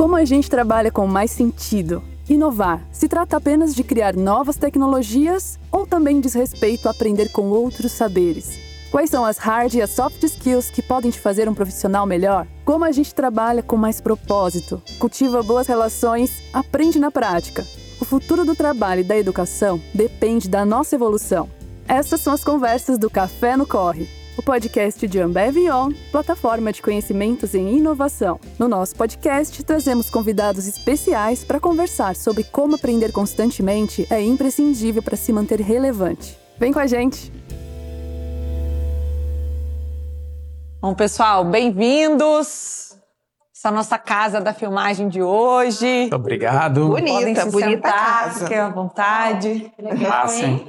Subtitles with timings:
[0.00, 2.02] Como a gente trabalha com mais sentido?
[2.26, 7.50] Inovar se trata apenas de criar novas tecnologias ou também diz respeito a aprender com
[7.50, 8.58] outros saberes?
[8.90, 12.46] Quais são as hard e as soft skills que podem te fazer um profissional melhor?
[12.64, 17.66] Como a gente trabalha com mais propósito, cultiva boas relações, aprende na prática?
[18.00, 21.46] O futuro do trabalho e da educação depende da nossa evolução.
[21.86, 26.80] Essas são as conversas do Café no Corre, o podcast de Ambev On, plataforma de
[26.80, 28.40] conhecimentos em inovação.
[28.58, 35.16] No nosso podcast, trazemos convidados especiais para conversar sobre como aprender constantemente é imprescindível para
[35.16, 36.38] se manter relevante.
[36.58, 37.32] Vem com a gente!
[40.80, 42.96] Bom, pessoal, bem-vindos.
[43.54, 45.84] Essa é a nossa casa da filmagem de hoje.
[45.84, 46.88] Muito obrigado.
[46.88, 48.40] Podem Bonita, se bonita sentar, casa.
[48.40, 49.70] fiquem à vontade.
[50.10, 50.66] Ah, sim.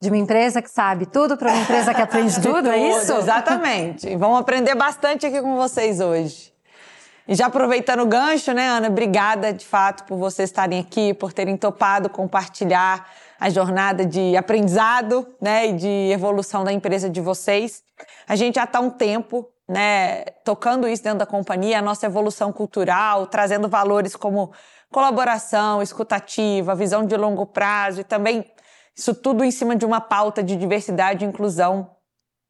[0.00, 3.12] De uma empresa que sabe tudo para uma empresa que aprende tudo, é isso?
[3.12, 4.08] Exatamente.
[4.08, 6.52] E Vamos aprender bastante aqui com vocês hoje.
[7.26, 8.88] E já aproveitando o gancho, né, Ana?
[8.88, 13.08] Obrigada, de fato, por vocês estarem aqui, por terem topado compartilhar
[13.40, 17.82] a jornada de aprendizado, né, e de evolução da empresa de vocês.
[18.28, 22.52] A gente já está um tempo, né, tocando isso dentro da companhia, a nossa evolução
[22.52, 24.52] cultural, trazendo valores como
[24.90, 28.44] colaboração, escutativa, visão de longo prazo e também
[28.96, 31.90] isso tudo em cima de uma pauta de diversidade e inclusão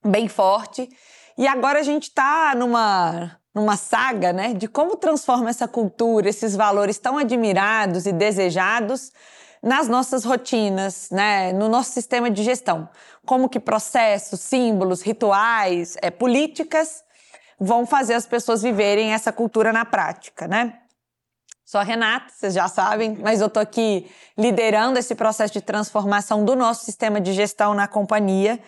[0.05, 0.89] bem forte.
[1.37, 6.55] E agora a gente está numa, numa saga né, de como transforma essa cultura, esses
[6.55, 9.11] valores tão admirados e desejados
[9.63, 12.89] nas nossas rotinas, né, no nosso sistema de gestão.
[13.25, 17.03] Como que processos, símbolos, rituais, é, políticas
[17.59, 20.81] vão fazer as pessoas viverem essa cultura na prática, né?
[21.75, 24.09] Sou a Renata, vocês já sabem, mas eu tô aqui
[24.39, 28.61] liderando esse processo de transformação do nosso sistema de gestão na companhia.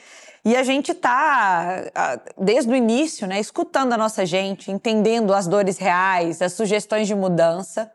[0.44, 5.46] E a gente tá, ah, desde o início, né, escutando a nossa gente, entendendo as
[5.46, 7.88] dores reais, as sugestões de mudança.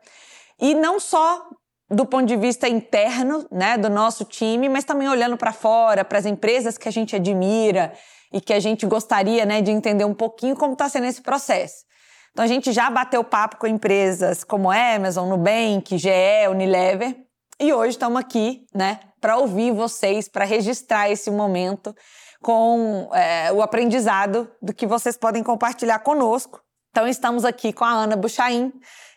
[0.58, 1.46] E não só
[1.90, 6.20] do ponto de vista interno, né, do nosso time, mas também olhando para fora, para
[6.20, 7.92] as empresas que a gente admira
[8.32, 11.91] e que a gente gostaria, né, de entender um pouquinho como está sendo esse processo.
[12.32, 17.14] Então a gente já bateu papo com empresas como Amazon, Nubank, GE, Unilever,
[17.60, 21.94] e hoje estamos aqui, né, para ouvir vocês, para registrar esse momento
[22.42, 26.60] com é, o aprendizado do que vocês podem compartilhar conosco.
[26.90, 28.72] Então estamos aqui com a Ana Buchaim,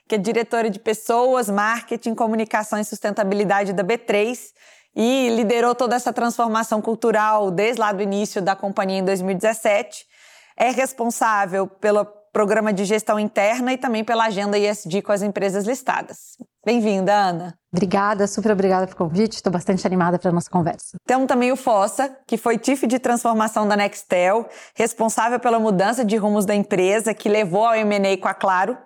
[0.07, 4.37] que é diretora de Pessoas, Marketing, Comunicação e Sustentabilidade da B3
[4.95, 10.05] e liderou toda essa transformação cultural desde lá do início da companhia em 2017.
[10.57, 12.05] É responsável pelo
[12.35, 16.35] programa de gestão interna e também pela agenda ESG com as empresas listadas.
[16.66, 17.57] Bem-vinda, Ana.
[17.72, 19.35] Obrigada, super obrigada pelo convite.
[19.38, 20.97] Estou bastante animada para a nossa conversa.
[21.07, 26.18] Temos também o Fossa, que foi TIF de transformação da Nextel, responsável pela mudança de
[26.18, 28.78] rumos da empresa, que levou ao M&A com a Claro.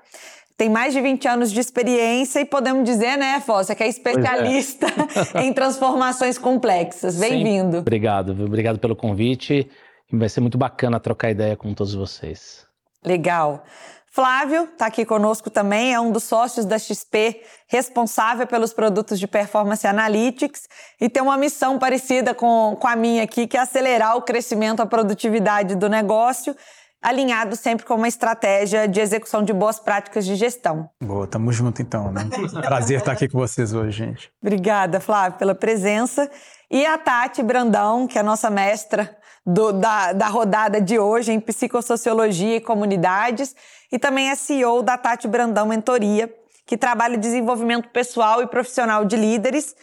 [0.56, 4.86] Tem mais de 20 anos de experiência e podemos dizer, né, Fossa, que é especialista
[5.42, 7.16] em transformações complexas.
[7.16, 7.80] Bem-vindo.
[7.80, 8.46] Obrigado, viu?
[8.46, 9.68] obrigado pelo convite.
[10.14, 12.69] Vai ser muito bacana trocar ideia com todos vocês.
[13.04, 13.64] Legal.
[14.12, 19.28] Flávio está aqui conosco também, é um dos sócios da XP, responsável pelos produtos de
[19.28, 20.68] performance analytics
[21.00, 24.82] e tem uma missão parecida com, com a minha aqui, que é acelerar o crescimento,
[24.82, 26.56] a produtividade do negócio,
[27.02, 30.90] alinhado sempre com uma estratégia de execução de boas práticas de gestão.
[31.02, 32.28] Boa, tamo junto então, né?
[32.66, 34.32] Prazer estar aqui com vocês hoje, gente.
[34.42, 36.30] Obrigada, Flávio, pela presença.
[36.70, 41.32] E a Tati Brandão, que é a nossa mestra do, da, da rodada de hoje
[41.32, 43.56] em Psicossociologia e Comunidades,
[43.92, 46.34] e também é CEO da Tati Brandão Mentoria,
[46.66, 49.76] que trabalha desenvolvimento pessoal e profissional de líderes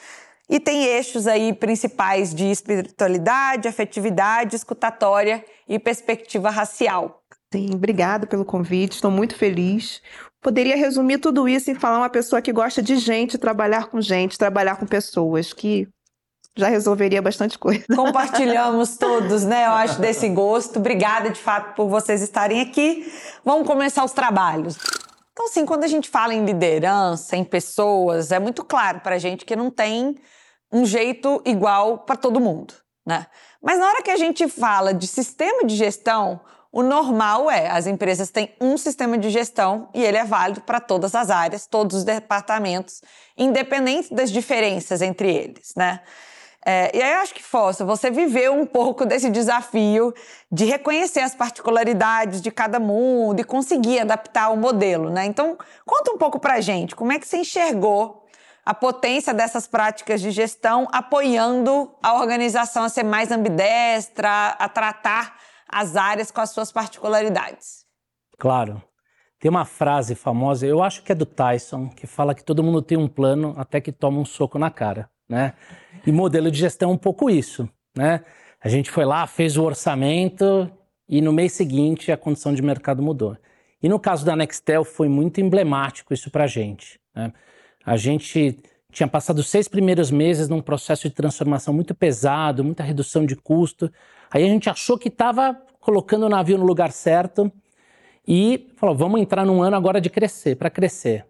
[0.49, 7.23] e tem eixos aí principais de espiritualidade, afetividade, escutatória e perspectiva racial.
[7.53, 10.00] Sim, obrigada pelo convite, estou muito feliz.
[10.41, 14.38] Poderia resumir tudo isso em falar uma pessoa que gosta de gente, trabalhar com gente,
[14.38, 15.88] trabalhar com pessoas, que
[16.56, 17.84] já resolveria bastante coisa.
[17.94, 19.67] Compartilhamos todos, né?
[19.67, 20.78] Eu acho desse gosto.
[20.78, 23.12] Obrigada de fato por vocês estarem aqui.
[23.44, 24.78] Vamos começar os trabalhos.
[25.33, 29.19] Então, assim, quando a gente fala em liderança, em pessoas, é muito claro para a
[29.19, 30.17] gente que não tem
[30.73, 32.73] um jeito igual para todo mundo,
[33.06, 33.26] né?
[33.62, 36.41] Mas na hora que a gente fala de sistema de gestão,
[36.73, 40.81] o normal é as empresas têm um sistema de gestão e ele é válido para
[40.81, 43.02] todas as áreas, todos os departamentos,
[43.37, 46.00] independente das diferenças entre eles, né?
[46.68, 50.12] É, e aí eu acho que, Fossa, você viveu um pouco desse desafio
[50.50, 55.26] de reconhecer as particularidades de cada mundo e conseguir adaptar o modelo, né?
[55.26, 58.26] Então, conta um pouco pra gente, como é que você enxergou
[58.64, 65.36] a potência dessas práticas de gestão apoiando a organização a ser mais ambidestra, a tratar
[65.68, 67.84] as áreas com as suas particularidades?
[68.36, 68.82] Claro.
[69.38, 72.82] Tem uma frase famosa, eu acho que é do Tyson, que fala que todo mundo
[72.82, 75.55] tem um plano até que toma um soco na cara, né?
[76.06, 78.23] E modelo de gestão é um pouco isso, né?
[78.62, 80.70] A gente foi lá, fez o orçamento
[81.08, 83.37] e no mês seguinte a condição de mercado mudou.
[83.82, 86.99] E no caso da Nextel foi muito emblemático isso para a gente.
[87.14, 87.32] Né?
[87.84, 88.58] A gente
[88.90, 93.93] tinha passado seis primeiros meses num processo de transformação muito pesado, muita redução de custo.
[94.31, 97.52] Aí a gente achou que estava colocando o navio no lugar certo
[98.26, 101.25] e falou: vamos entrar num ano agora de crescer, para crescer.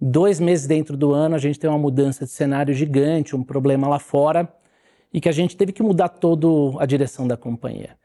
[0.00, 3.86] Dois meses dentro do ano, a gente tem uma mudança de cenário gigante, um problema
[3.88, 4.48] lá fora,
[5.12, 6.46] e que a gente teve que mudar toda
[6.82, 7.96] a direção da companhia.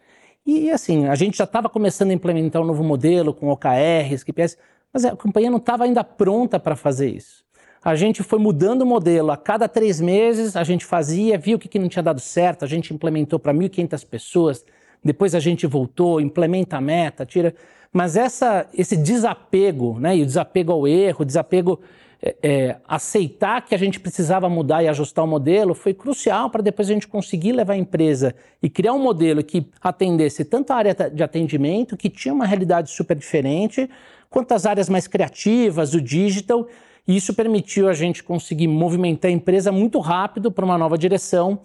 [0.46, 4.58] E assim, a gente já estava começando a implementar um novo modelo com OKRs, KPIs,
[4.94, 7.46] mas a companhia não estava ainda pronta para fazer isso
[7.86, 9.30] a gente foi mudando o modelo.
[9.30, 12.66] A cada três meses a gente fazia, viu o que, que não tinha dado certo,
[12.66, 14.66] a gente implementou para 1.500 pessoas,
[15.04, 17.54] depois a gente voltou, implementa a meta, tira.
[17.96, 21.80] Mas essa, esse desapego, né, e o desapego ao erro, o desapego
[22.22, 26.62] é, é, aceitar que a gente precisava mudar e ajustar o modelo foi crucial para
[26.62, 30.76] depois a gente conseguir levar a empresa e criar um modelo que atendesse tanto a
[30.76, 33.90] área de atendimento, que tinha uma realidade super diferente,
[34.30, 36.68] quanto as áreas mais criativas, o digital,
[37.08, 41.60] e isso permitiu a gente conseguir movimentar a empresa muito rápido para uma nova direção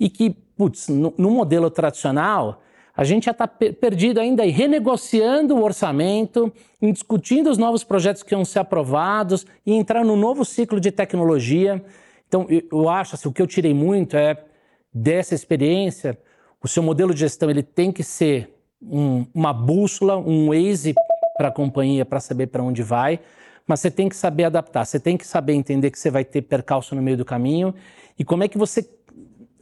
[0.00, 2.62] e que, putz, no, no modelo tradicional,
[2.96, 8.34] a gente já está perdido ainda e renegociando o orçamento, discutindo os novos projetos que
[8.34, 11.84] iam ser aprovados e entrar no novo ciclo de tecnologia.
[12.26, 14.42] Então, eu acho assim, o que eu tirei muito é
[14.92, 16.18] dessa experiência,
[16.62, 18.50] o seu modelo de gestão ele tem que ser
[18.80, 20.94] um, uma bússola, um Waze
[21.36, 23.20] para a companhia para saber para onde vai
[23.66, 26.42] mas você tem que saber adaptar, você tem que saber entender que você vai ter
[26.42, 27.74] percalço no meio do caminho
[28.18, 28.88] e como é que você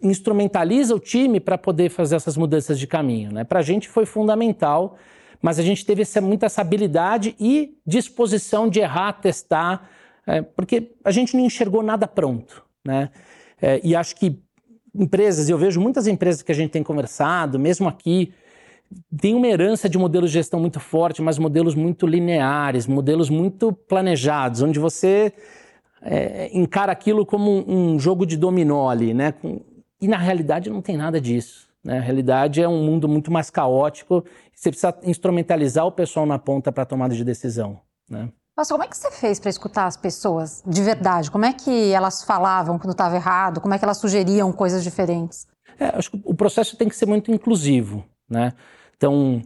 [0.07, 3.33] instrumentaliza o time para poder fazer essas mudanças de caminho.
[3.33, 3.45] Né?
[3.45, 4.97] Para a gente foi fundamental,
[5.41, 9.89] mas a gente teve essa, muita essa habilidade e disposição de errar, testar,
[10.27, 12.65] é, porque a gente não enxergou nada pronto.
[12.85, 13.11] Né?
[13.61, 14.41] É, e acho que
[14.95, 18.33] empresas, eu vejo muitas empresas que a gente tem conversado, mesmo aqui,
[19.19, 23.73] tem uma herança de modelos de gestão muito forte, mas modelos muito lineares, modelos muito
[23.73, 25.33] planejados, onde você
[26.01, 29.35] é, encara aquilo como um, um, jogo de dominó ali, né?
[30.05, 31.67] E na realidade não tem nada disso.
[31.83, 31.97] Né?
[31.97, 34.23] A realidade é um mundo muito mais caótico.
[34.55, 37.81] Você precisa instrumentalizar o pessoal na ponta para tomada de decisão.
[38.07, 38.29] Né?
[38.55, 41.31] Nossa, como é que você fez para escutar as pessoas de verdade?
[41.31, 43.63] Como é que elas falavam quando estava errado?
[43.63, 45.47] Como é que elas sugeriam coisas diferentes?
[45.81, 48.53] É, acho que o processo tem que ser muito inclusivo, né?
[48.99, 49.41] Então,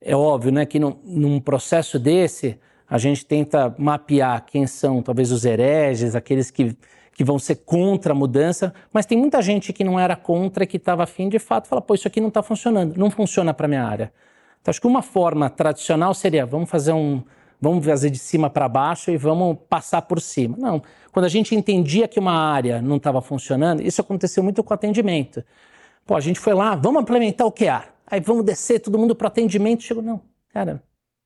[0.00, 2.58] é óbvio né, que num, num processo desse,
[2.90, 6.76] a gente tenta mapear quem são talvez os hereges, aqueles que,
[7.14, 10.76] que vão ser contra a mudança, mas tem muita gente que não era contra, que
[10.76, 13.84] estava afim de fato, fala, pô, isso aqui não está funcionando, não funciona para minha
[13.84, 14.12] área.
[14.60, 17.22] Então, acho que uma forma tradicional seria, vamos fazer um,
[17.60, 20.56] vamos fazer de cima para baixo e vamos passar por cima.
[20.58, 20.82] Não,
[21.12, 25.44] quando a gente entendia que uma área não estava funcionando, isso aconteceu muito com atendimento.
[26.06, 29.28] Pô, a gente foi lá, vamos implementar o QA aí vamos descer todo mundo para
[29.28, 29.82] atendimento.
[29.82, 30.20] Chegou, não,
[30.50, 30.82] cara,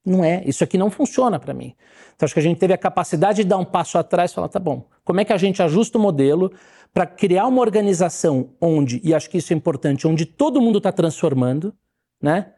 [0.07, 1.75] não é, isso aqui não funciona para mim.
[2.15, 4.49] Então acho que a gente teve a capacidade de dar um passo atrás e falar,
[4.49, 6.53] tá bom, como é que a gente ajusta o modelo
[6.95, 10.93] para criar uma organização onde, e acho que isso é importante, onde todo mundo está
[10.93, 11.75] transformando,
[12.23, 12.55] né?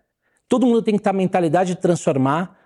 [0.49, 2.57] Todo mundo tem que estar tá a mentalidade de transformar,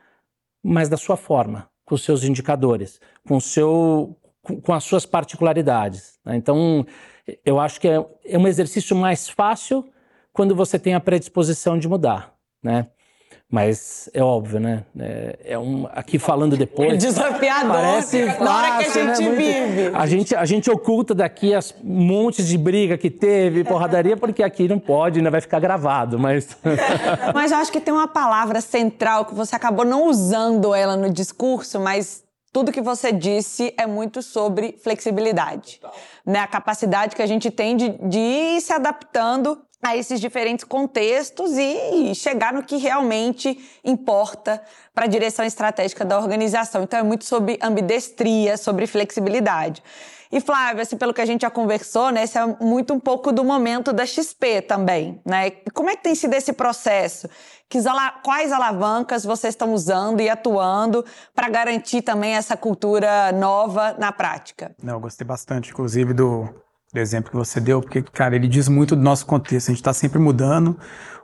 [0.62, 4.16] mas da sua forma, com os seus indicadores, com, seu,
[4.62, 6.18] com as suas particularidades.
[6.24, 6.36] Né?
[6.36, 6.86] Então,
[7.44, 9.84] eu acho que é, é um exercício mais fácil
[10.32, 12.88] quando você tem a predisposição de mudar, né?
[13.52, 14.82] Mas é óbvio, né?
[14.98, 16.94] É, é um, aqui falando depois.
[16.94, 17.72] É desafiador.
[17.72, 19.14] Parece fácil, na hora que a né?
[19.14, 19.90] gente Muito, vive.
[19.94, 24.66] A gente, a gente oculta daqui as montes de briga que teve, porradaria, porque aqui
[24.66, 26.56] não pode, ainda vai ficar gravado, mas.
[27.34, 31.10] mas eu acho que tem uma palavra central que você acabou não usando ela no
[31.10, 35.78] discurso, mas tudo que você disse é muito sobre flexibilidade.
[36.24, 36.38] Né?
[36.38, 41.58] A capacidade que a gente tem de, de ir se adaptando a esses diferentes contextos
[41.58, 44.62] e chegar no que realmente importa
[44.94, 46.84] para a direção estratégica da organização.
[46.84, 49.82] Então é muito sobre ambidestria, sobre flexibilidade.
[50.30, 53.32] E Flávia, assim, pelo que a gente já conversou, né, esse é muito um pouco
[53.32, 55.50] do momento da XP também, né?
[55.74, 57.28] Como é que tem sido esse processo?
[58.22, 64.74] quais alavancas vocês estão usando e atuando para garantir também essa cultura nova na prática?
[64.82, 66.48] Não, eu gostei bastante, inclusive, do,
[66.92, 69.68] do exemplo que você deu, porque, cara, ele diz muito do nosso contexto.
[69.68, 70.78] A gente está sempre mudando,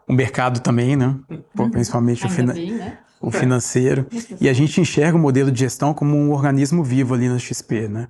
[0.07, 1.15] o mercado também, né?
[1.59, 1.71] Uhum.
[1.71, 2.99] Principalmente o, fina bem, né?
[3.21, 4.07] o financeiro.
[4.41, 7.87] E a gente enxerga o modelo de gestão como um organismo vivo ali na XP,
[7.89, 8.09] né?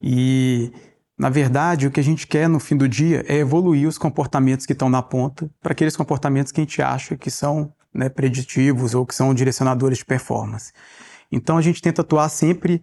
[0.00, 0.72] E,
[1.18, 4.64] na verdade, o que a gente quer no fim do dia é evoluir os comportamentos
[4.64, 8.94] que estão na ponta para aqueles comportamentos que a gente acha que são né, preditivos
[8.94, 10.72] ou que são direcionadores de performance.
[11.30, 12.82] Então a gente tenta atuar sempre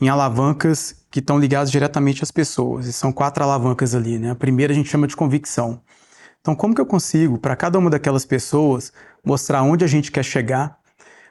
[0.00, 2.86] em alavancas que estão ligadas diretamente às pessoas.
[2.86, 4.30] E são quatro alavancas ali, né?
[4.30, 5.80] A primeira a gente chama de convicção.
[6.40, 8.92] Então, como que eu consigo, para cada uma daquelas pessoas,
[9.24, 10.78] mostrar onde a gente quer chegar,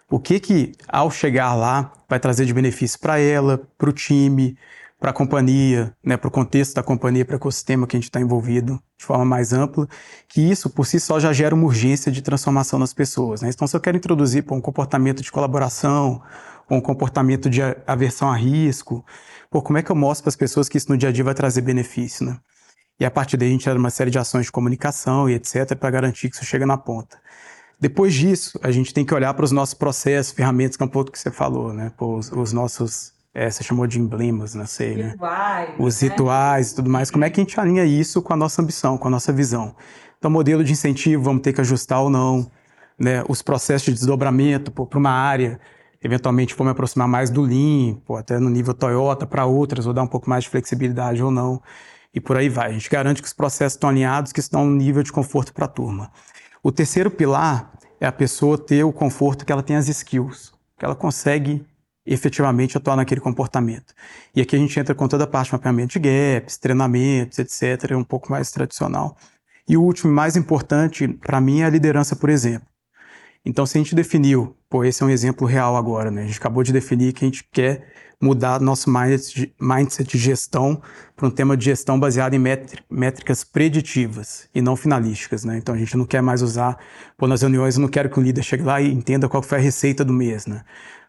[0.10, 4.58] o que que, ao chegar lá, vai trazer de benefício para ela, para o time,
[5.00, 8.10] para a companhia, né, para o contexto da companhia, para o ecossistema que a gente
[8.10, 9.88] está envolvido de forma mais ampla,
[10.28, 13.42] que isso por si só já gera uma urgência de transformação nas pessoas.
[13.42, 13.50] Né?
[13.50, 16.22] Então, se eu quero introduzir pô, um comportamento de colaboração,
[16.70, 19.06] ou um comportamento de aversão a risco,
[19.50, 21.24] pô, como é que eu mostro para as pessoas que isso no dia a dia
[21.24, 22.26] vai trazer benefício?
[22.26, 22.38] Né?
[23.00, 25.76] E a partir daí a gente gera uma série de ações de comunicação e etc.
[25.76, 27.18] para garantir que isso chega na ponta.
[27.80, 30.90] Depois disso, a gente tem que olhar para os nossos processos, ferramentas, que é um
[30.90, 31.92] pouco que você falou, né?
[31.96, 35.10] Pô, os, os nossos é, você chamou de emblemas, não sei, né?
[35.10, 36.10] Rituais, Os né?
[36.10, 37.12] rituais e tudo mais.
[37.12, 39.76] Como é que a gente alinha isso com a nossa ambição, com a nossa visão?
[40.18, 42.50] Então, modelo de incentivo, vamos ter que ajustar ou não.
[43.00, 43.24] Né?
[43.30, 45.60] Os processos de desdobramento para uma área,
[46.02, 49.94] eventualmente vou me aproximar mais do Lean, pô, até no nível Toyota, para outras, vou
[49.94, 51.62] dar um pouco mais de flexibilidade ou não.
[52.14, 52.70] E por aí vai.
[52.70, 55.66] A gente garante que os processos estão alinhados, que estão no nível de conforto para
[55.66, 56.12] a turma.
[56.64, 60.86] O terceiro pilar é a pessoa ter o conforto que ela tem as skills, que
[60.86, 61.66] ela consegue
[62.06, 63.94] efetivamente atuar naquele comportamento.
[64.34, 67.92] E aqui a gente entra com toda a parte de mapeamento de gaps, treinamentos, etc.,
[67.96, 69.18] um pouco mais tradicional.
[69.68, 72.68] E o último, mais importante, para mim, é a liderança, por exemplo.
[73.48, 76.24] Então, se a gente definiu, pô, esse é um exemplo real agora, né?
[76.24, 77.88] A gente acabou de definir que a gente quer
[78.22, 80.82] mudar nosso mindset de gestão
[81.16, 82.44] para um tema de gestão baseado em
[82.90, 85.58] métricas preditivas e não finalísticas, né?
[85.58, 86.78] Então a gente não quer mais usar,
[87.16, 89.60] pô, nas reuniões eu não quero que o líder chegue lá e entenda qual foi
[89.60, 90.64] a receita do mês, né?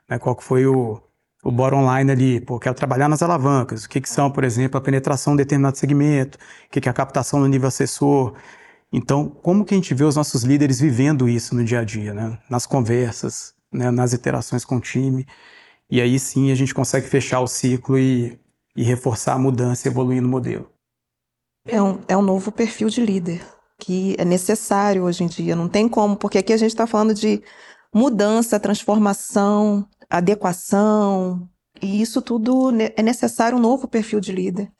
[0.08, 1.00] né, qual foi o,
[1.42, 4.78] o bottom line ali, pô, quero trabalhar nas alavancas, o que, que são, por exemplo,
[4.78, 8.34] a penetração de determinado segmento, o que, que é a captação no nível assessor.
[8.92, 12.14] Então, como que a gente vê os nossos líderes vivendo isso no dia a dia,
[12.14, 12.38] né?
[12.48, 13.90] nas conversas, né?
[13.90, 15.26] nas interações com o time,
[15.90, 18.38] e aí sim a gente consegue fechar o ciclo e,
[18.74, 20.70] e reforçar a mudança e evoluir no modelo.
[21.66, 23.44] É um, é um novo perfil de líder
[23.78, 27.14] que é necessário hoje em dia, não tem como, porque aqui a gente está falando
[27.14, 27.40] de
[27.94, 31.48] mudança, transformação, adequação,
[31.80, 34.70] e isso tudo é necessário um novo perfil de líder.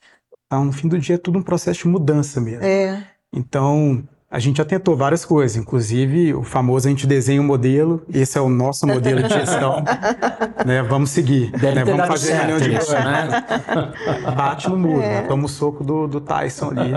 [0.50, 2.64] No fim do dia é tudo um processo de mudança mesmo.
[2.64, 3.06] É.
[3.32, 8.04] Então, a gente já tentou várias coisas, inclusive o famoso a gente desenha um modelo,
[8.12, 9.82] esse é o nosso modelo de gestão,
[10.66, 10.82] né?
[10.82, 11.82] Vamos seguir, né?
[11.82, 13.28] Vamos fazer reunião de certo isso, né?
[14.36, 15.22] Bate no muro, né?
[15.22, 16.92] toma o soco do, do Tyson ali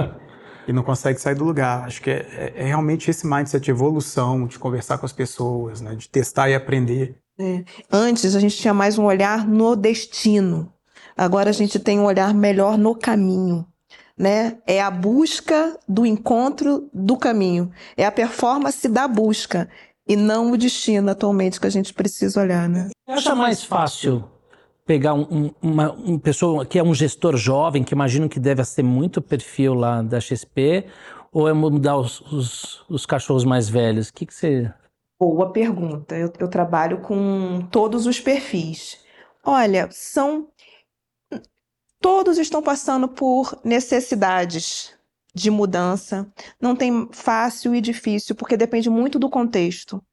[0.67, 1.85] e não consegue sair do lugar.
[1.85, 5.79] Acho que é, é, é realmente esse mindset de evolução, de conversar com as pessoas,
[5.79, 5.95] né?
[5.95, 7.15] De testar e aprender.
[7.39, 7.63] É.
[7.89, 10.71] Antes a gente tinha mais um olhar no destino.
[11.15, 13.65] Agora a gente tem um olhar melhor no caminho.
[14.21, 14.57] Né?
[14.67, 17.71] É a busca do encontro do caminho.
[17.97, 19.67] É a performance da busca
[20.07, 22.89] e não o destino atualmente que a gente precisa olhar, né?
[23.07, 24.23] Acha mais fácil
[24.85, 28.63] pegar um, um, uma um pessoa que é um gestor jovem, que imagino que deve
[28.63, 30.85] ser muito perfil lá da XP,
[31.31, 34.09] ou é mudar os, os, os cachorros mais velhos?
[34.09, 34.71] O que, que você
[35.21, 36.17] Boa pergunta.
[36.17, 38.97] Eu, eu trabalho com todos os perfis.
[39.43, 40.47] Olha, são.
[42.01, 44.91] Todos estão passando por necessidades
[45.33, 46.27] de mudança.
[46.59, 50.03] Não tem fácil e difícil, porque depende muito do contexto.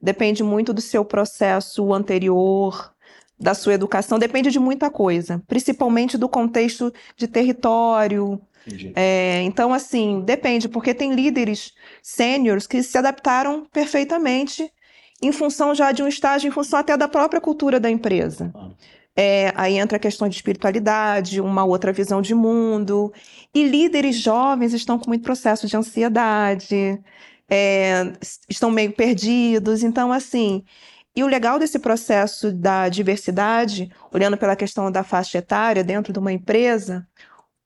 [0.00, 2.94] Depende muito do seu processo anterior,
[3.38, 8.40] da sua educação, depende de muita coisa, principalmente do contexto de território,
[8.94, 11.72] é, então, assim, depende, porque tem líderes
[12.02, 14.70] sêniores que se adaptaram perfeitamente
[15.22, 18.52] em função já de um estágio, em função até da própria cultura da empresa.
[19.16, 23.12] É, aí entra a questão de espiritualidade, uma outra visão de mundo.
[23.54, 27.00] E líderes jovens estão com muito processo de ansiedade,
[27.48, 28.12] é,
[28.48, 29.82] estão meio perdidos.
[29.82, 30.64] Então, assim,
[31.16, 36.18] e o legal desse processo da diversidade, olhando pela questão da faixa etária dentro de
[36.18, 37.06] uma empresa,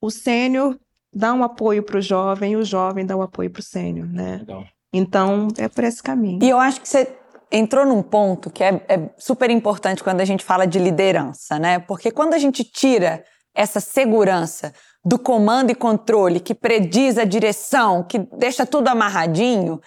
[0.00, 0.78] o sênior
[1.12, 4.06] dá um apoio para o jovem e o jovem dá um apoio para o sênior,
[4.06, 4.38] né?
[4.38, 4.66] Legal.
[4.92, 6.42] Então, é por esse caminho.
[6.42, 7.16] E eu acho que você
[7.50, 11.78] entrou num ponto que é, é, super importante quando a gente fala de liderança, né?
[11.78, 13.24] Porque quando a gente tira
[13.54, 14.72] essa segurança
[15.04, 19.80] do comando e controle que prediz a direção, que deixa tudo amarradinho,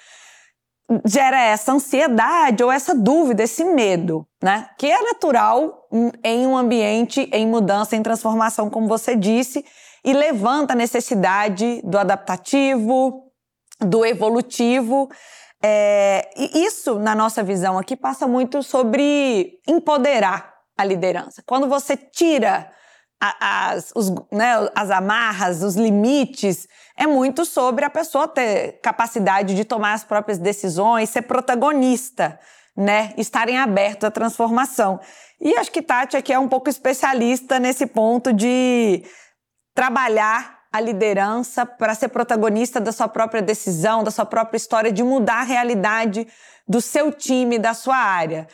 [1.05, 4.67] gera essa ansiedade ou essa dúvida, esse medo, né?
[4.77, 5.87] Que é natural
[6.23, 9.63] em um ambiente em mudança, em transformação, como você disse,
[10.03, 13.31] e levanta a necessidade do adaptativo,
[13.79, 15.09] do evolutivo.
[15.63, 21.43] É, e isso, na nossa visão aqui, passa muito sobre empoderar a liderança.
[21.45, 22.71] Quando você tira
[23.19, 29.63] as, os, né, as amarras, os limites, é muito sobre a pessoa ter capacidade de
[29.63, 32.39] tomar as próprias decisões, ser protagonista
[32.75, 34.99] né, estarem abertos à transformação.
[35.39, 39.03] E acho que Tati aqui é um pouco especialista nesse ponto de
[39.73, 45.03] trabalhar a liderança para ser protagonista da sua própria decisão, da sua própria história, de
[45.03, 46.27] mudar a realidade
[46.67, 48.47] do seu time, da sua área.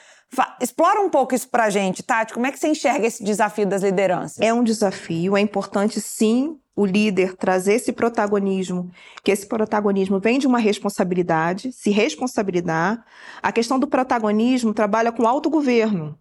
[0.59, 2.33] Explora um pouco isso para a gente, Tati.
[2.33, 4.39] Como é que você enxerga esse desafio das lideranças?
[4.39, 8.91] É um desafio, é importante sim o líder trazer esse protagonismo,
[9.23, 13.03] que esse protagonismo vem de uma responsabilidade, se responsabilizar.
[13.41, 16.19] A questão do protagonismo trabalha com autogoverno.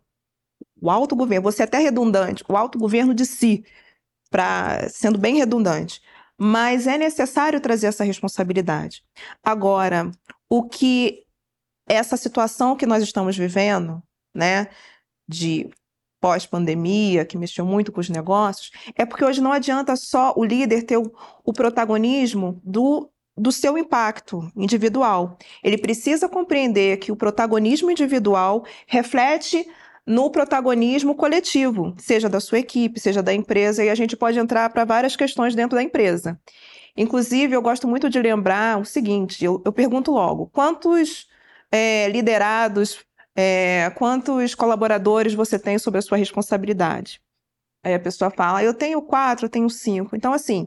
[0.80, 3.64] O autogoverno, você é até redundante, o autogoverno de si,
[4.36, 6.02] pra, sendo bem redundante.
[6.38, 9.02] Mas é necessário trazer essa responsabilidade.
[9.42, 10.10] Agora,
[10.46, 11.22] o que
[11.88, 14.02] essa situação que nós estamos vivendo,
[14.34, 14.68] né,
[15.26, 15.70] de
[16.20, 20.82] pós-pandemia, que mexeu muito com os negócios, é porque hoje não adianta só o líder
[20.82, 21.10] ter o,
[21.42, 25.38] o protagonismo do, do seu impacto individual.
[25.64, 29.66] Ele precisa compreender que o protagonismo individual reflete
[30.06, 34.70] no protagonismo coletivo, seja da sua equipe, seja da empresa, e a gente pode entrar
[34.70, 36.40] para várias questões dentro da empresa.
[36.96, 41.26] Inclusive, eu gosto muito de lembrar o seguinte: eu, eu pergunto logo, quantos
[41.72, 43.04] é, liderados
[43.36, 47.20] é, quantos colaboradores você tem sob a sua responsabilidade?
[47.84, 50.16] Aí a pessoa fala, eu tenho quatro, eu tenho cinco.
[50.16, 50.66] Então, assim,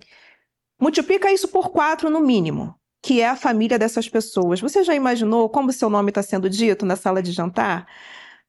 [0.80, 4.62] multiplica isso por quatro no mínimo, que é a família dessas pessoas.
[4.62, 7.88] Você já imaginou como seu nome está sendo dito na sala de jantar?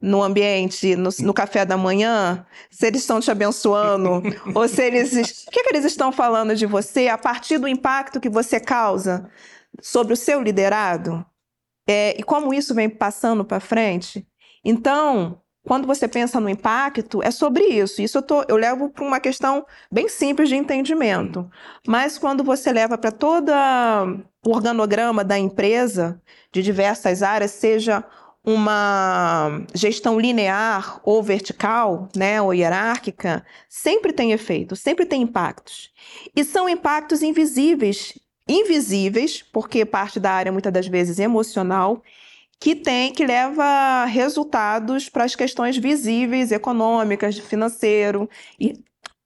[0.01, 4.23] No ambiente, no, no, café da manhã, se eles estão te abençoando,
[4.55, 5.13] ou se eles.
[5.47, 9.29] O que, que eles estão falando de você a partir do impacto que você causa
[9.83, 11.25] sobre o seu liderado?
[11.87, 14.27] É, e como isso vem passando para frente.
[14.65, 18.01] Então, quando você pensa no impacto, é sobre isso.
[18.01, 21.51] Isso eu, tô, eu levo para uma questão bem simples de entendimento.
[21.87, 23.53] Mas quando você leva para todo
[24.45, 26.21] o organograma da empresa,
[26.53, 28.05] de diversas áreas, seja
[28.45, 35.91] uma gestão linear ou vertical, né, ou hierárquica, sempre tem efeito, sempre tem impactos.
[36.35, 38.15] E são impactos invisíveis
[38.51, 42.03] invisíveis, porque parte da área muitas das vezes emocional,
[42.59, 48.83] que tem que leva resultados para as questões visíveis, econômicas, financeiro e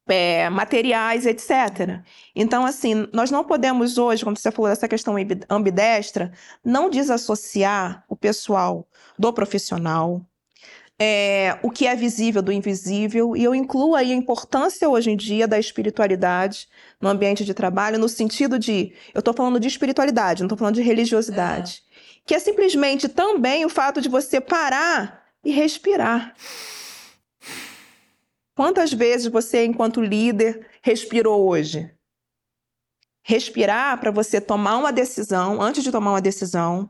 [0.07, 2.03] é, materiais, etc.
[2.37, 5.16] Então, assim, nós não podemos hoje, quando você falou dessa questão
[5.48, 6.31] ambidestra,
[6.62, 8.87] não desassociar o pessoal
[9.18, 10.24] do profissional,
[10.98, 15.16] é, o que é visível do invisível, e eu incluo aí a importância hoje em
[15.16, 16.68] dia da espiritualidade
[17.00, 20.77] no ambiente de trabalho, no sentido de, eu estou falando de espiritualidade, não estou falando
[20.77, 22.20] de religiosidade, é.
[22.24, 26.35] que é simplesmente também o fato de você parar e respirar.
[28.55, 31.90] Quantas vezes você, enquanto líder, respirou hoje?
[33.20, 36.88] Respirar para você tomar uma decisão, antes de tomar uma decisão,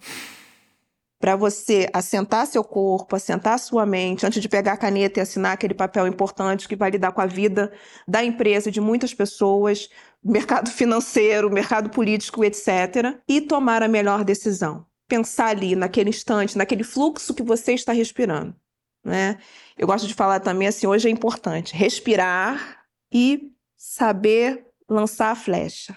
[1.24, 5.52] para você assentar seu corpo, assentar sua mente, antes de pegar a caneta e assinar
[5.52, 7.72] aquele papel importante que vai lidar com a vida
[8.06, 9.88] da empresa, de muitas pessoas,
[10.22, 14.84] mercado financeiro, mercado político, etc., e tomar a melhor decisão.
[15.08, 18.54] Pensar ali, naquele instante, naquele fluxo que você está respirando.
[19.02, 19.38] Né?
[19.78, 25.96] Eu gosto de falar também assim: hoje é importante respirar e saber lançar a flecha.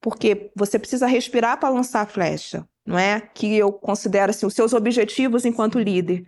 [0.00, 3.20] Porque você precisa respirar para lançar a flecha não é?
[3.20, 6.26] Que eu considero assim, os seus objetivos enquanto líder.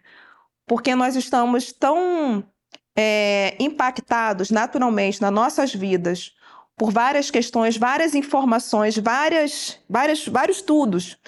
[0.67, 2.45] Porque nós estamos tão
[2.97, 6.33] é, impactados naturalmente nas nossas vidas
[6.77, 11.19] por várias questões, várias informações, várias, várias, vários estudos,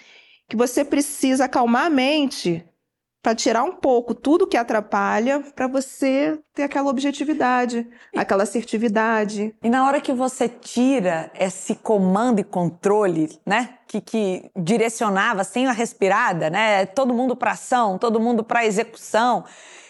[0.48, 2.64] que você precisa acalmar a mente
[3.24, 9.54] para tirar um pouco tudo que atrapalha para você ter aquela objetividade, aquela assertividade.
[9.62, 15.66] E na hora que você tira esse comando e controle, né, que, que direcionava sem
[15.66, 19.46] a respirada, né, todo mundo para ação, todo mundo para execução,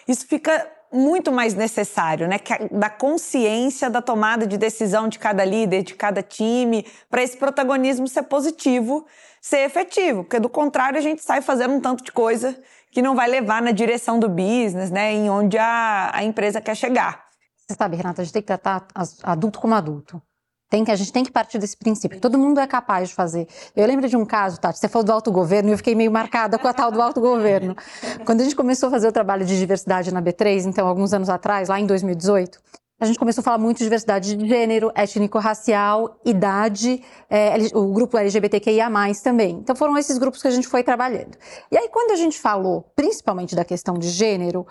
[0.07, 2.39] isso fica muito mais necessário, né,
[2.71, 8.07] da consciência da tomada de decisão de cada líder, de cada time, para esse protagonismo
[8.07, 9.05] ser positivo,
[9.41, 12.57] ser efetivo, porque do contrário a gente sai fazendo um tanto de coisa
[12.95, 16.77] que não vai levar na direção do business, né, em onde a, a empresa quer
[16.77, 17.25] chegar.
[17.57, 18.87] Você sabe, Renata, a gente tem que tratar
[19.25, 20.23] adulto como adulto.
[20.71, 22.21] Tem que, a gente tem que partir desse princípio.
[22.21, 23.49] Todo mundo é capaz de fazer.
[23.75, 26.57] Eu lembro de um caso, Tati, você falou do autogoverno e eu fiquei meio marcada
[26.57, 27.77] com a tal do autogoverno.
[28.25, 31.29] Quando a gente começou a fazer o trabalho de diversidade na B3, então, alguns anos
[31.29, 32.61] atrás, lá em 2018,
[33.05, 38.17] a gente começou a falar muito de diversidade de gênero, étnico-racial, idade, é, o grupo
[38.17, 38.91] LGBTQIA+,
[39.23, 39.57] também.
[39.57, 41.37] Então foram esses grupos que a gente foi trabalhando.
[41.71, 44.67] E aí quando a gente falou, principalmente da questão de gênero,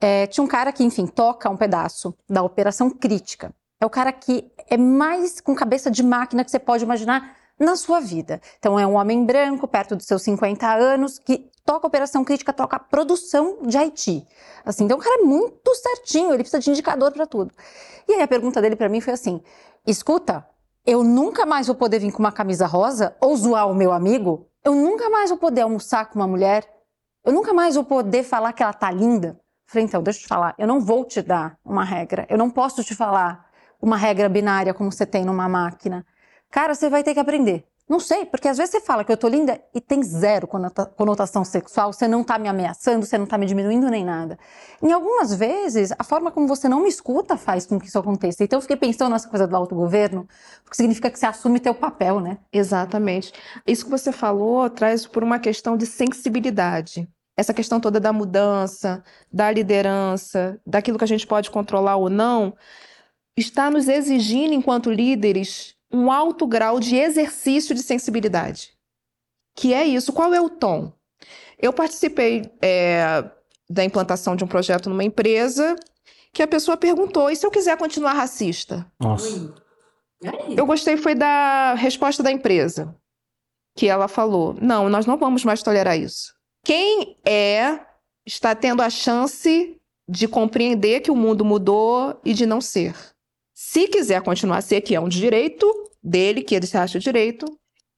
[0.00, 3.54] é, tinha um cara que, enfim, toca um pedaço da operação crítica.
[3.80, 7.76] É o cara que é mais com cabeça de máquina que você pode imaginar na
[7.76, 8.40] sua vida.
[8.58, 12.78] Então, é um homem branco, perto dos seus 50 anos, que toca operação crítica, toca
[12.78, 14.26] produção de IT.
[14.64, 17.52] Assim, então, o cara é muito certinho, ele precisa de indicador para tudo.
[18.08, 19.40] E aí, a pergunta dele para mim foi assim:
[19.86, 20.46] escuta,
[20.84, 24.48] eu nunca mais vou poder vir com uma camisa rosa ou zoar o meu amigo?
[24.64, 26.64] Eu nunca mais vou poder almoçar com uma mulher?
[27.24, 29.40] Eu nunca mais vou poder falar que ela tá linda?
[29.66, 32.48] Falei, então, deixa eu te falar, eu não vou te dar uma regra, eu não
[32.48, 33.46] posso te falar
[33.82, 36.06] uma regra binária como você tem numa máquina.
[36.56, 37.66] Cara, você vai ter que aprender.
[37.86, 40.48] Não sei, porque às vezes você fala que eu tô linda e tem zero
[40.96, 44.38] conotação sexual, você não tá me ameaçando, você não tá me diminuindo nem nada.
[44.82, 48.42] Em algumas vezes, a forma como você não me escuta faz com que isso aconteça.
[48.42, 50.26] Então eu fiquei pensando nessa coisa do autogoverno,
[50.64, 52.38] porque significa que você assume teu papel, né?
[52.50, 53.34] Exatamente.
[53.66, 59.04] Isso que você falou traz por uma questão de sensibilidade essa questão toda da mudança,
[59.30, 62.56] da liderança, daquilo que a gente pode controlar ou não,
[63.36, 68.76] está nos exigindo, enquanto líderes, um alto grau de exercício de sensibilidade.
[69.54, 70.12] Que é isso.
[70.12, 70.92] Qual é o tom?
[71.58, 73.24] Eu participei é,
[73.68, 75.76] da implantação de um projeto numa empresa
[76.32, 78.86] que a pessoa perguntou: e se eu quiser continuar racista?
[79.00, 79.54] Nossa.
[80.56, 82.94] Eu gostei foi da resposta da empresa,
[83.76, 86.34] que ela falou: não, nós não vamos mais tolerar isso.
[86.64, 87.80] Quem é
[88.26, 92.94] está tendo a chance de compreender que o mundo mudou e de não ser.
[93.58, 95.66] Se quiser continuar a ser, que é um direito
[96.04, 97.46] dele, que ele se acha direito,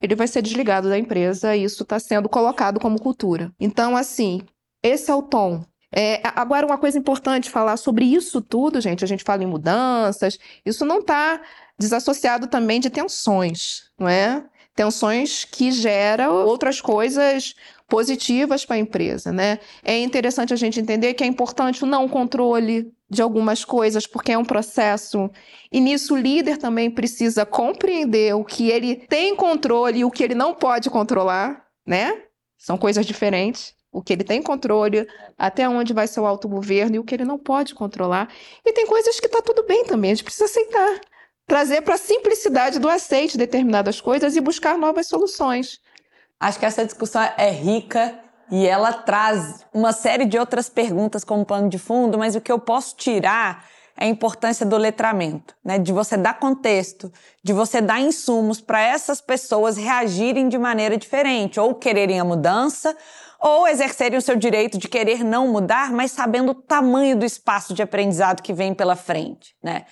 [0.00, 3.52] ele vai ser desligado da empresa e isso está sendo colocado como cultura.
[3.58, 4.40] Então, assim,
[4.84, 5.64] esse é o tom.
[5.92, 10.38] É, agora, uma coisa importante falar sobre isso tudo, gente, a gente fala em mudanças,
[10.64, 11.42] isso não está
[11.76, 14.44] desassociado também de tensões, não é?
[14.76, 17.56] Tensões que geram outras coisas
[17.88, 19.58] positivas para a empresa, né?
[19.82, 24.32] É interessante a gente entender que é importante o não controle de algumas coisas, porque
[24.32, 25.30] é um processo.
[25.72, 30.22] E nisso o líder também precisa compreender o que ele tem controle e o que
[30.22, 32.24] ele não pode controlar, né?
[32.58, 33.74] São coisas diferentes.
[33.90, 37.24] O que ele tem controle, até onde vai ser o autogoverno e o que ele
[37.24, 38.28] não pode controlar.
[38.66, 41.00] E tem coisas que está tudo bem também, a gente precisa aceitar.
[41.46, 45.80] Trazer para a simplicidade do aceite determinadas coisas e buscar novas soluções.
[46.40, 48.18] Acho que essa discussão é rica
[48.50, 52.50] e ela traz uma série de outras perguntas como pano de fundo, mas o que
[52.50, 53.64] eu posso tirar
[53.96, 55.78] é a importância do letramento, né?
[55.78, 61.58] De você dar contexto, de você dar insumos para essas pessoas reagirem de maneira diferente,
[61.58, 62.96] ou quererem a mudança,
[63.40, 67.74] ou exercerem o seu direito de querer não mudar, mas sabendo o tamanho do espaço
[67.74, 69.84] de aprendizado que vem pela frente, né?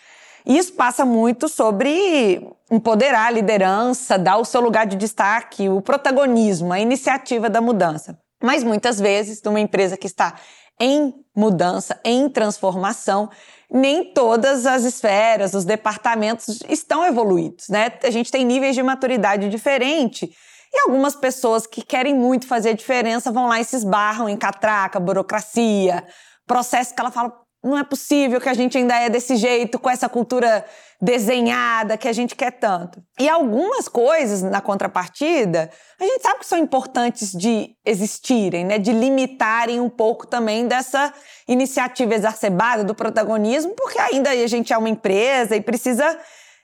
[0.47, 5.81] E isso passa muito sobre empoderar a liderança, dar o seu lugar de destaque, o
[5.81, 8.17] protagonismo, a iniciativa da mudança.
[8.43, 10.35] Mas muitas vezes, numa empresa que está
[10.81, 13.29] em mudança, em transformação,
[13.71, 17.91] nem todas as esferas, os departamentos estão evoluídos, né?
[18.05, 20.31] A gente tem níveis de maturidade diferente.
[20.73, 24.37] E algumas pessoas que querem muito fazer a diferença vão lá e se esbarram em
[24.37, 26.07] catraca, burocracia,
[26.47, 27.33] processos que ela fala,
[27.67, 30.65] não é possível que a gente ainda é desse jeito, com essa cultura
[31.01, 33.03] desenhada que a gente quer tanto.
[33.19, 38.79] E algumas coisas, na contrapartida, a gente sabe que são importantes de existirem, né?
[38.79, 41.13] De limitarem um pouco também dessa
[41.49, 46.19] iniciativa exacerbada do protagonismo, porque ainda a gente é uma empresa e precisa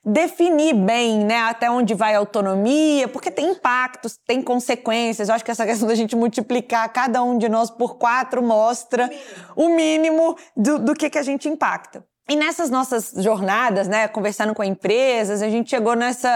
[0.05, 5.29] definir bem, né, até onde vai a autonomia, porque tem impactos, tem consequências.
[5.29, 9.09] Eu acho que essa questão da gente multiplicar cada um de nós por quatro mostra
[9.55, 12.05] o mínimo do, do que, que a gente impacta.
[12.29, 16.27] E nessas nossas jornadas, né, conversando com empresas, a gente chegou nesse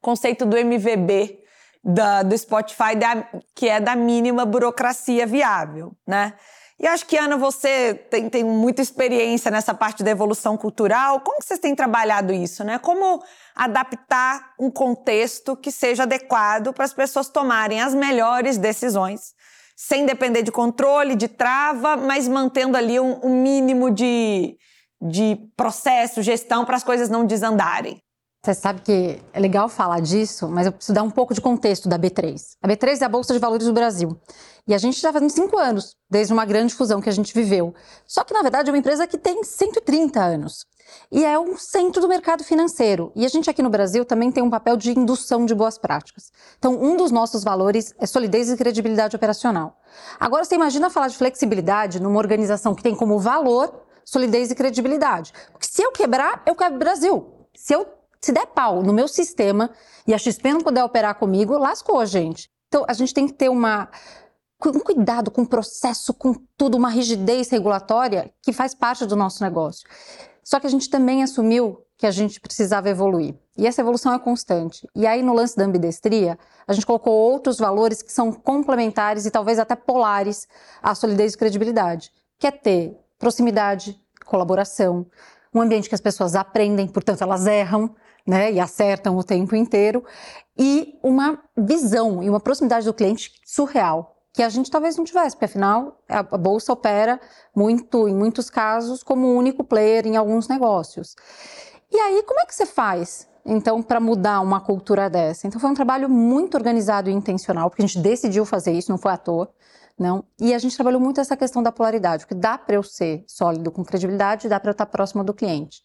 [0.00, 1.40] conceito do MVB,
[1.82, 6.34] da, do Spotify, da, que é da mínima burocracia viável, né?
[6.78, 11.20] E acho que, Ana, você tem, tem muita experiência nessa parte da evolução cultural.
[11.20, 12.78] Como vocês têm trabalhado isso, né?
[12.78, 13.22] Como
[13.54, 19.32] adaptar um contexto que seja adequado para as pessoas tomarem as melhores decisões,
[19.74, 24.54] sem depender de controle, de trava, mas mantendo ali um, um mínimo de,
[25.00, 28.02] de processo, gestão para as coisas não desandarem.
[28.44, 31.88] Você sabe que é legal falar disso, mas eu preciso dar um pouco de contexto
[31.88, 32.40] da B3.
[32.62, 34.16] A B3 é a Bolsa de Valores do Brasil.
[34.68, 37.74] E a gente já faz cinco anos, desde uma grande fusão que a gente viveu.
[38.06, 40.66] Só que, na verdade, é uma empresa que tem 130 anos.
[41.10, 43.12] E é um centro do mercado financeiro.
[43.14, 46.30] E a gente aqui no Brasil também tem um papel de indução de boas práticas.
[46.58, 49.78] Então, um dos nossos valores é solidez e credibilidade operacional.
[50.18, 55.32] Agora, você imagina falar de flexibilidade numa organização que tem como valor solidez e credibilidade.
[55.52, 57.32] Porque se eu quebrar, eu quebro o Brasil.
[57.54, 57.86] Se eu
[58.20, 59.70] se der pau no meu sistema
[60.06, 62.48] e a XP não puder operar comigo, lascou a gente.
[62.68, 63.88] Então, a gente tem que ter uma,
[64.74, 69.42] um cuidado com o processo, com tudo, uma rigidez regulatória que faz parte do nosso
[69.42, 69.86] negócio.
[70.42, 73.34] Só que a gente também assumiu que a gente precisava evoluir.
[73.56, 74.86] E essa evolução é constante.
[74.94, 79.30] E aí, no lance da ambidestria, a gente colocou outros valores que são complementares e
[79.30, 80.46] talvez até polares
[80.82, 85.06] à solidez e credibilidade, que é ter proximidade, colaboração,
[85.54, 87.94] um ambiente que as pessoas aprendem, portanto, elas erram,
[88.26, 90.04] né, e acertam o tempo inteiro,
[90.58, 95.34] e uma visão e uma proximidade do cliente surreal, que a gente talvez não tivesse,
[95.34, 97.18] porque afinal a bolsa opera
[97.54, 101.16] muito, em muitos casos, como único player em alguns negócios.
[101.90, 105.46] E aí, como é que você faz, então, para mudar uma cultura dessa?
[105.46, 108.98] Então, foi um trabalho muito organizado e intencional, porque a gente decidiu fazer isso, não
[108.98, 109.48] foi à toa.
[109.98, 110.22] Não.
[110.38, 113.70] E a gente trabalhou muito essa questão da polaridade, porque dá para eu ser sólido
[113.70, 115.80] com credibilidade, dá para eu estar próximo do cliente.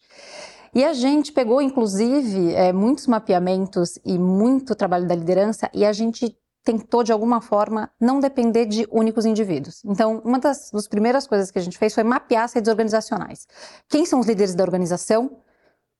[0.74, 5.92] E a gente pegou, inclusive, é, muitos mapeamentos e muito trabalho da liderança, e a
[5.94, 9.84] gente tentou, de alguma forma, não depender de únicos indivíduos.
[9.84, 13.46] Então, uma das, das primeiras coisas que a gente fez foi mapear as redes organizacionais.
[13.88, 15.42] Quem são os líderes da organização?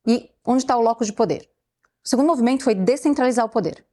[0.06, 1.48] e onde está o locus de poder.
[2.04, 3.84] O segundo movimento foi descentralizar o poder.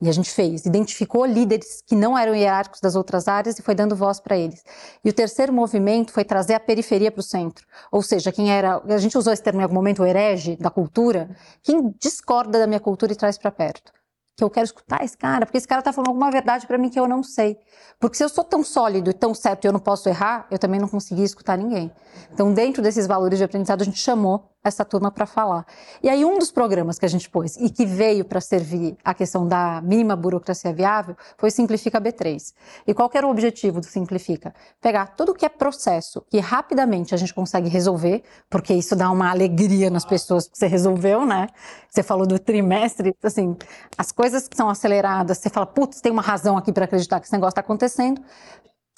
[0.00, 3.72] E a gente fez, identificou líderes que não eram hierárquicos das outras áreas e foi
[3.72, 4.64] dando voz para eles.
[5.04, 7.64] E o terceiro movimento foi trazer a periferia para o centro.
[7.90, 10.70] Ou seja, quem era, a gente usou esse termo em algum momento, o herege da
[10.70, 11.30] cultura,
[11.62, 13.92] quem discorda da minha cultura e traz para perto.
[14.36, 16.88] Que eu quero escutar esse cara, porque esse cara está falando alguma verdade para mim
[16.88, 17.58] que eu não sei.
[18.00, 20.58] Porque se eu sou tão sólido e tão certo e eu não posso errar, eu
[20.58, 21.92] também não consegui escutar ninguém.
[22.32, 25.66] Então, dentro desses valores de aprendizado, a gente chamou essa turma para falar.
[26.02, 29.12] E aí um dos programas que a gente pôs e que veio para servir a
[29.12, 32.52] questão da mínima burocracia viável foi Simplifica B3.
[32.86, 34.54] E qual era o objetivo do Simplifica?
[34.80, 39.30] Pegar tudo que é processo que rapidamente a gente consegue resolver, porque isso dá uma
[39.30, 41.48] alegria nas pessoas que você resolveu, né?
[41.88, 43.56] Você falou do trimestre, assim,
[43.98, 47.26] as coisas que são aceleradas, você fala, putz, tem uma razão aqui para acreditar que
[47.26, 48.22] esse negócio está acontecendo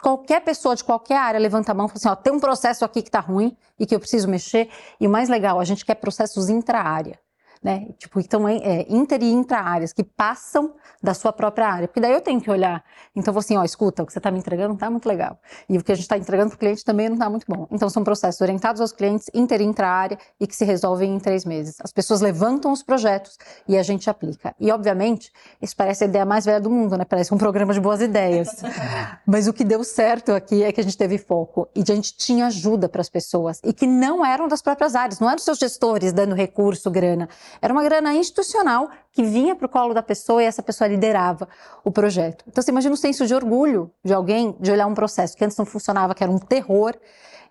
[0.05, 2.85] qualquer pessoa de qualquer área levanta a mão e fala assim, ó, tem um processo
[2.85, 4.69] aqui que está ruim e que eu preciso mexer.
[5.01, 7.19] E o mais legal, a gente quer processos intra-área
[7.65, 7.87] né?
[7.99, 11.89] Tipo, então é, é inter e intra-áreas que passam da sua própria área.
[11.89, 12.85] Porque daí eu tenho que olhar.
[13.17, 15.39] Então, vou assim, ó, escuta, o que você está me entregando não está muito legal.
[15.69, 17.67] E o que a gente está entregando para o cliente também não está muito bom.
[17.71, 21.47] Então, são processos orientados aos clientes, inter e intra-área e que se resolvem em três
[21.47, 21.77] meses.
[21.81, 24.55] As pessoas levantam os projetos e a gente aplica.
[24.61, 27.05] E, obviamente, isso parece a ideia mais velha do mundo, né?
[27.07, 28.49] Parece um programa de boas ideias.
[29.27, 32.15] Mas o que deu certo aqui é que a gente teve foco e a gente
[32.15, 35.59] tinha ajuda para as pessoas e que não eram das próprias áreas, não eram seus
[35.59, 37.29] gestores dando recurso, grana.
[37.61, 41.49] Era uma grana institucional que vinha para o colo da pessoa e essa pessoa liderava
[41.85, 42.45] o projeto.
[42.49, 45.57] Então você imagina o senso de orgulho de alguém de olhar um processo que antes
[45.57, 46.95] não funcionava, que era um terror,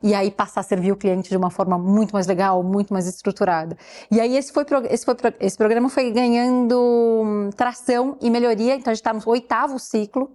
[0.01, 3.07] e aí passar a servir o cliente de uma forma muito mais legal, muito mais
[3.07, 3.77] estruturada.
[4.11, 8.91] E aí esse, foi, esse, foi, esse programa foi ganhando hum, tração e melhoria, então
[8.91, 10.29] a gente está no oitavo ciclo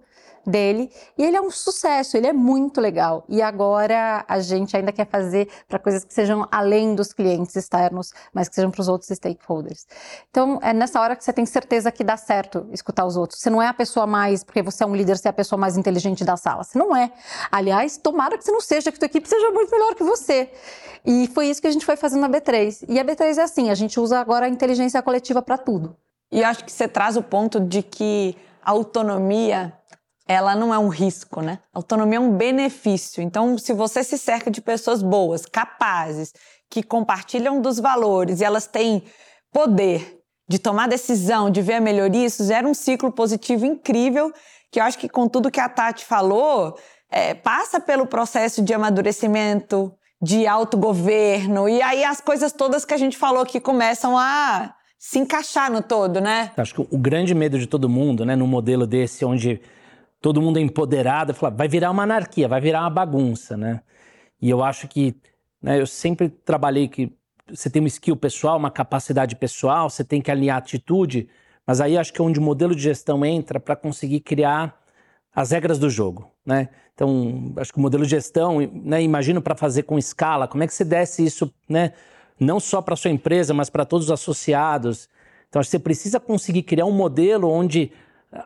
[0.49, 3.23] dele e ele é um sucesso, ele é muito legal.
[3.29, 8.11] E agora a gente ainda quer fazer para coisas que sejam além dos clientes externos,
[8.33, 9.87] mas que sejam para os outros stakeholders.
[10.29, 13.39] Então é nessa hora que você tem certeza que dá certo escutar os outros.
[13.39, 15.59] Você não é a pessoa mais, porque você é um líder, você é a pessoa
[15.59, 16.63] mais inteligente da sala.
[16.63, 17.11] Você não é.
[17.51, 20.49] Aliás, tomara que você não seja, que tua equipe seja muito melhor que você.
[21.05, 22.85] E foi isso que a gente foi fazendo na B3.
[22.87, 25.95] E a B3 é assim, a gente usa agora a inteligência coletiva para tudo.
[26.31, 29.73] E acho que você traz o ponto de que a autonomia
[30.29, 31.57] ela não é um risco, né?
[31.73, 33.19] Autonomia é um benefício.
[33.19, 36.31] Então, se você se cerca de pessoas boas, capazes,
[36.69, 39.01] que compartilham dos valores e elas têm
[39.51, 44.31] poder de tomar decisão, de ver a melhoria, isso gera um ciclo positivo incrível,
[44.71, 46.77] que eu acho que com tudo que a Tati falou,
[47.09, 52.97] é, passa pelo processo de amadurecimento, de autogoverno, e aí as coisas todas que a
[52.97, 56.51] gente falou que começam a se encaixar no todo, né?
[56.55, 59.59] Acho que o grande medo de todo mundo, né, num modelo desse, onde
[60.21, 63.81] todo mundo é empoderado, fala, vai virar uma anarquia, vai virar uma bagunça, né?
[64.41, 65.15] E eu acho que,
[65.61, 67.11] né, eu sempre trabalhei que
[67.47, 71.27] você tem um skill pessoal, uma capacidade pessoal, você tem que alinhar atitude,
[71.65, 74.79] mas aí acho que é onde o modelo de gestão entra para conseguir criar
[75.33, 76.69] as regras do jogo, né?
[76.93, 80.67] Então, acho que o modelo de gestão, né, imagino para fazer com escala, como é
[80.67, 81.93] que você desce isso, né,
[82.37, 85.07] não só para sua empresa, mas para todos os associados.
[85.47, 87.91] Então, acho que você precisa conseguir criar um modelo onde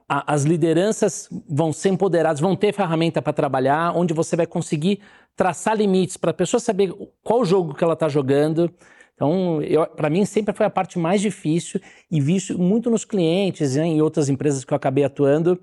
[0.08, 5.02] as lideranças vão ser empoderadas, vão ter ferramenta para trabalhar, onde você vai conseguir
[5.36, 8.72] traçar limites para a pessoa saber qual jogo que ela está jogando.
[9.16, 9.60] Então,
[9.96, 14.02] para mim, sempre foi a parte mais difícil e visto muito nos clientes né, em
[14.02, 15.60] outras empresas que eu acabei atuando,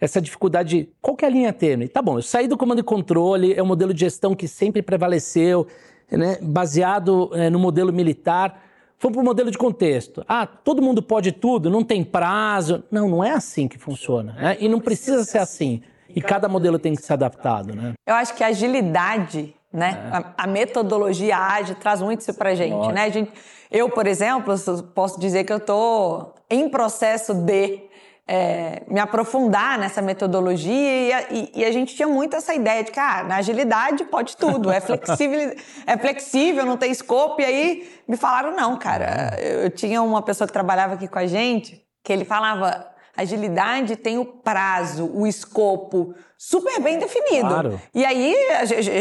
[0.00, 1.88] essa dificuldade de qual que é a linha tênue?
[1.88, 4.80] Tá bom, eu saí do comando e controle, é um modelo de gestão que sempre
[4.80, 5.66] prevaleceu,
[6.10, 8.62] né, baseado é, no modelo militar,
[9.00, 10.24] Vamos para o modelo de contexto.
[10.28, 12.82] Ah, todo mundo pode tudo, não tem prazo.
[12.90, 14.32] Não, não é assim que funciona.
[14.32, 14.56] Né?
[14.60, 15.82] E não precisa ser assim.
[16.08, 17.92] E cada modelo tem que ser adaptado, né?
[18.06, 20.10] Eu acho que a agilidade né?
[20.10, 20.16] É.
[20.16, 23.04] A, a, metodologia ágil traz muito isso pra gente, né?
[23.04, 23.30] A gente,
[23.70, 24.54] eu, por exemplo,
[24.94, 27.87] posso dizer que eu estou em processo de
[28.30, 32.84] é, me aprofundar nessa metodologia e a, e, e a, gente tinha muito essa ideia
[32.84, 37.40] de que ah, na agilidade pode tudo, é flexível, é flexível, não tem escopo.
[37.40, 39.34] E aí me falaram, não, cara.
[39.40, 42.86] Eu tinha uma pessoa que trabalhava aqui com a gente que ele falava.
[43.16, 47.48] Agilidade tem o prazo, o escopo super bem definido.
[47.48, 47.80] Claro.
[47.92, 48.36] E aí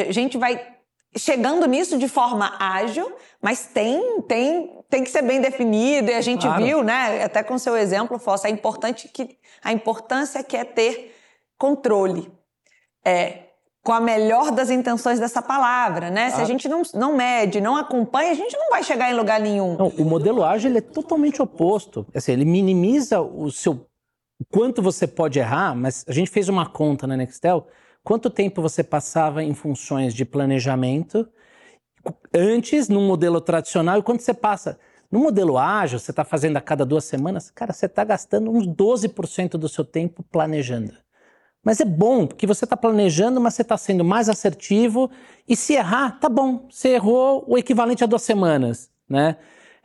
[0.08, 0.77] a gente vai
[1.18, 6.22] chegando nisso de forma ágil, mas tem, tem, tem que ser bem definido, e a
[6.22, 6.64] gente claro.
[6.64, 11.16] viu, né, até com seu exemplo, Fossa, é importante que a importância que é ter
[11.58, 12.32] controle.
[13.06, 13.44] É,
[13.84, 16.26] com a melhor das intenções dessa palavra, né?
[16.26, 16.36] Claro.
[16.36, 19.40] Se a gente não, não mede, não acompanha, a gente não vai chegar em lugar
[19.40, 19.78] nenhum.
[19.78, 22.06] Não, o modelo ágil é totalmente oposto.
[22.14, 23.88] Assim, ele minimiza o seu
[24.40, 27.66] o quanto você pode errar, mas a gente fez uma conta na Nextel
[28.08, 31.28] Quanto tempo você passava em funções de planejamento
[32.34, 34.80] antes, num modelo tradicional, e quanto você passa
[35.12, 38.66] no modelo ágil, você está fazendo a cada duas semanas, cara, você está gastando uns
[38.66, 40.94] 12% do seu tempo planejando.
[41.62, 45.12] Mas é bom, porque você está planejando, mas você está sendo mais assertivo,
[45.46, 49.36] e se errar, tá bom, você errou o equivalente a duas semanas, né?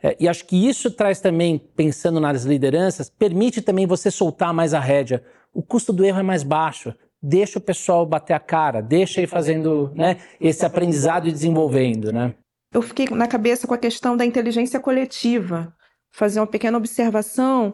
[0.01, 4.73] É, e acho que isso traz também, pensando nas lideranças, permite também você soltar mais
[4.73, 5.21] a rédea.
[5.53, 9.27] O custo do erro é mais baixo deixa o pessoal bater a cara, deixa ir
[9.27, 12.35] fazendo né, esse aprendizado e desenvolvendo, né?
[12.73, 15.73] Eu fiquei na cabeça com a questão da inteligência coletiva,
[16.11, 17.73] fazer uma pequena observação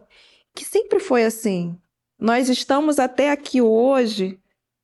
[0.53, 1.75] que sempre foi assim.
[2.19, 4.39] Nós estamos até aqui hoje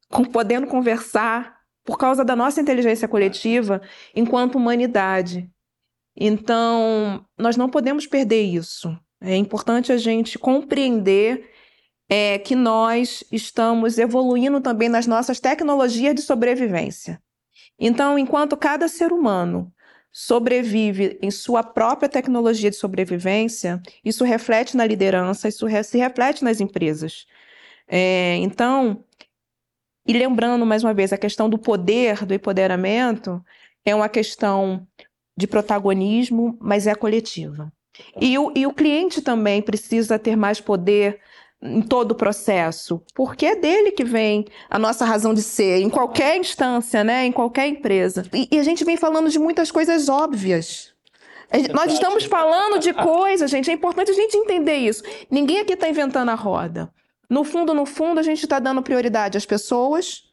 [0.09, 3.81] com, podendo conversar por causa da nossa inteligência coletiva
[4.15, 5.49] enquanto humanidade.
[6.17, 8.97] Então, nós não podemos perder isso.
[9.21, 11.51] É importante a gente compreender
[12.09, 17.21] é que nós estamos evoluindo também nas nossas tecnologias de sobrevivência.
[17.79, 19.71] Então, enquanto cada ser humano
[20.11, 26.61] sobrevive em sua própria tecnologia de sobrevivência, isso reflete na liderança, isso se reflete nas
[26.61, 27.25] empresas.
[27.87, 29.03] É, então,
[30.07, 33.43] e lembrando mais uma vez, a questão do poder, do empoderamento,
[33.83, 34.87] é uma questão
[35.35, 37.71] de protagonismo, mas é coletiva.
[38.19, 41.19] E o, e o cliente também precisa ter mais poder
[41.65, 45.89] em todo o processo, porque é dele que vem a nossa razão de ser, em
[45.89, 48.25] qualquer instância, né, em qualquer empresa.
[48.33, 50.93] E, e a gente vem falando de muitas coisas óbvias.
[51.49, 55.03] É, nós estamos falando de coisas, gente, é importante a gente entender isso.
[55.29, 56.91] Ninguém aqui está inventando a roda.
[57.29, 60.23] No fundo, no fundo, a gente está dando prioridade às pessoas,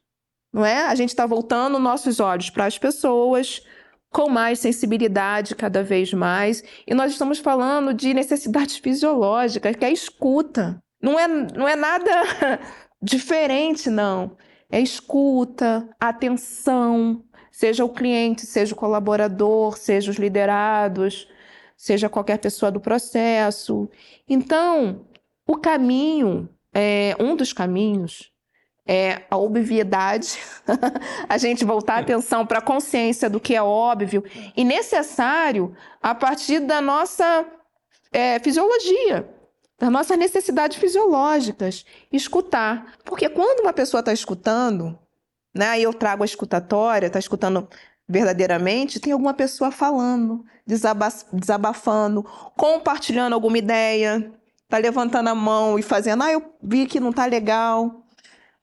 [0.52, 0.86] não é?
[0.86, 3.62] A gente está voltando nossos olhos para as pessoas,
[4.10, 6.62] com mais sensibilidade cada vez mais.
[6.86, 10.82] E nós estamos falando de necessidades fisiológicas, que é a escuta.
[11.02, 12.10] Não é, não é nada
[13.02, 14.36] diferente, não.
[14.70, 21.28] É escuta, atenção, seja o cliente, seja o colaborador, seja os liderados,
[21.76, 23.90] seja qualquer pessoa do processo.
[24.28, 25.04] Então,
[25.46, 28.30] o caminho, é, um dos caminhos,
[28.86, 30.38] é a obviedade,
[31.28, 34.24] a gente voltar a atenção para a consciência do que é óbvio
[34.56, 37.46] e necessário a partir da nossa
[38.12, 39.41] é, fisiologia
[39.82, 41.84] das nossas necessidades fisiológicas.
[42.12, 42.94] Escutar.
[43.04, 44.96] Porque quando uma pessoa está escutando,
[45.52, 47.68] né, eu trago a escutatória, está escutando
[48.08, 50.44] verdadeiramente, tem alguma pessoa falando,
[51.32, 52.22] desabafando,
[52.56, 57.26] compartilhando alguma ideia, está levantando a mão e fazendo, ah, eu vi que não está
[57.26, 58.01] legal.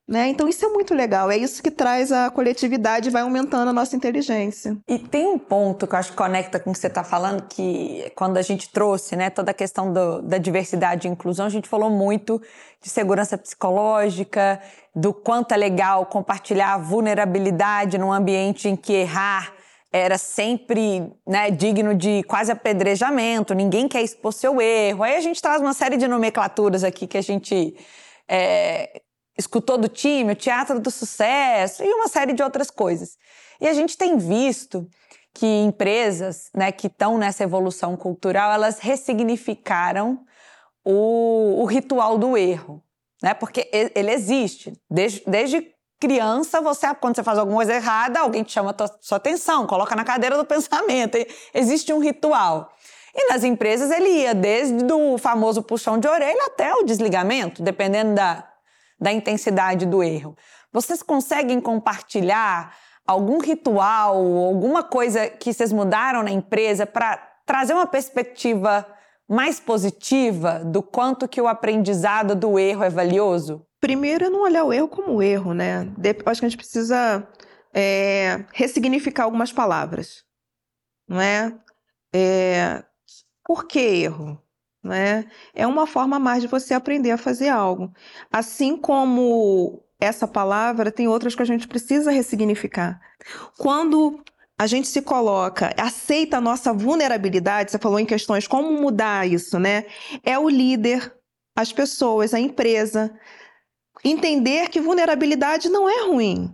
[0.09, 0.29] Né?
[0.29, 3.73] Então isso é muito legal, é isso que traz a coletividade e vai aumentando a
[3.73, 4.75] nossa inteligência.
[4.87, 7.43] E tem um ponto que eu acho que conecta com o que você está falando,
[7.47, 11.49] que quando a gente trouxe né, toda a questão do, da diversidade e inclusão, a
[11.49, 12.41] gente falou muito
[12.81, 14.59] de segurança psicológica,
[14.95, 19.53] do quanto é legal compartilhar a vulnerabilidade num ambiente em que errar
[19.91, 25.03] era sempre né, digno de quase apedrejamento, ninguém quer expor seu erro.
[25.03, 27.75] Aí a gente traz uma série de nomenclaturas aqui que a gente
[28.27, 29.01] é,
[29.39, 33.17] escutou do time, o Teatro do Sucesso e uma série de outras coisas.
[33.59, 34.87] E a gente tem visto
[35.33, 40.19] que empresas né, que estão nessa evolução cultural, elas ressignificaram
[40.83, 42.83] o, o ritual do erro.
[43.23, 43.33] Né?
[43.33, 44.73] Porque ele existe.
[44.89, 49.17] Desde, desde criança, você quando você faz alguma coisa errada, alguém te chama a sua
[49.17, 51.17] atenção, coloca na cadeira do pensamento.
[51.53, 52.71] Existe um ritual.
[53.15, 58.13] E nas empresas ele ia desde o famoso puxão de orelha até o desligamento, dependendo
[58.13, 58.48] da,
[58.99, 60.35] da intensidade do erro.
[60.71, 62.75] Vocês conseguem compartilhar
[63.07, 68.85] algum ritual, alguma coisa que vocês mudaram na empresa para trazer uma perspectiva
[69.27, 73.65] mais positiva do quanto que o aprendizado do erro é valioso?
[73.79, 75.87] Primeiro, é não olhar o erro como erro, né?
[76.25, 77.27] Acho que a gente precisa
[77.73, 80.23] é, ressignificar algumas palavras,
[81.07, 81.57] não é?
[82.13, 82.83] é?
[83.43, 84.39] Por que erro?
[84.83, 85.25] Não é?
[85.65, 87.91] uma forma mais de você aprender a fazer algo.
[88.31, 92.99] Assim como essa palavra, tem outras que a gente precisa ressignificar.
[93.57, 94.23] Quando
[94.57, 99.59] a gente se coloca, aceita a nossa vulnerabilidade, você falou em questões como mudar isso,
[99.59, 99.85] né?
[100.23, 101.13] É o líder,
[101.55, 103.13] as pessoas, a empresa.
[104.03, 106.53] Entender que vulnerabilidade não é ruim.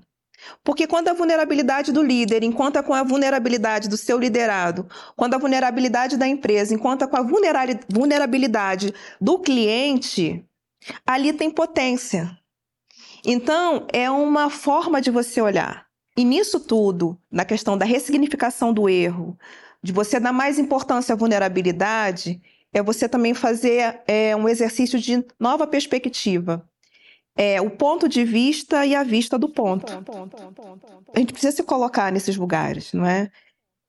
[0.64, 5.38] Porque quando a vulnerabilidade do líder encontra com a vulnerabilidade do seu liderado, quando a
[5.38, 10.46] vulnerabilidade da empresa encontra com a vulnerabilidade do cliente,
[11.06, 12.38] ali tem potência.
[13.24, 15.86] Então, é uma forma de você olhar.
[16.18, 19.38] E nisso tudo, na questão da ressignificação do erro,
[19.82, 22.42] de você dar mais importância à vulnerabilidade,
[22.74, 26.68] é você também fazer é, um exercício de nova perspectiva
[27.36, 29.92] é, o ponto de vista e a vista do ponto.
[31.14, 33.30] A gente precisa se colocar nesses lugares, não é?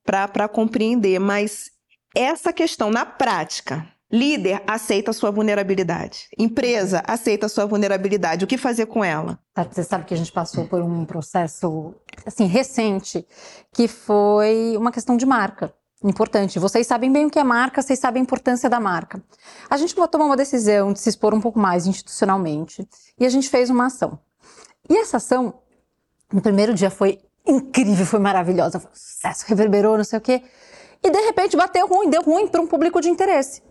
[0.03, 1.71] Para compreender, mas
[2.15, 8.47] essa questão na prática, líder aceita a sua vulnerabilidade, empresa aceita a sua vulnerabilidade, o
[8.47, 9.39] que fazer com ela?
[9.71, 11.93] Você sabe que a gente passou por um processo
[12.25, 13.25] assim recente
[13.73, 15.73] que foi uma questão de marca
[16.09, 16.59] importante.
[16.59, 19.21] Vocês sabem bem o que é marca, vocês sabem a importância da marca.
[19.69, 22.87] A gente tomou uma decisão de se expor um pouco mais institucionalmente
[23.19, 24.19] e a gente fez uma ação.
[24.89, 25.53] E essa ação,
[26.31, 30.43] no primeiro dia, foi incrível, foi maravilhosa, foi um sucesso, reverberou, não sei o quê.
[31.03, 33.61] E de repente bateu ruim, deu ruim para um público de interesse.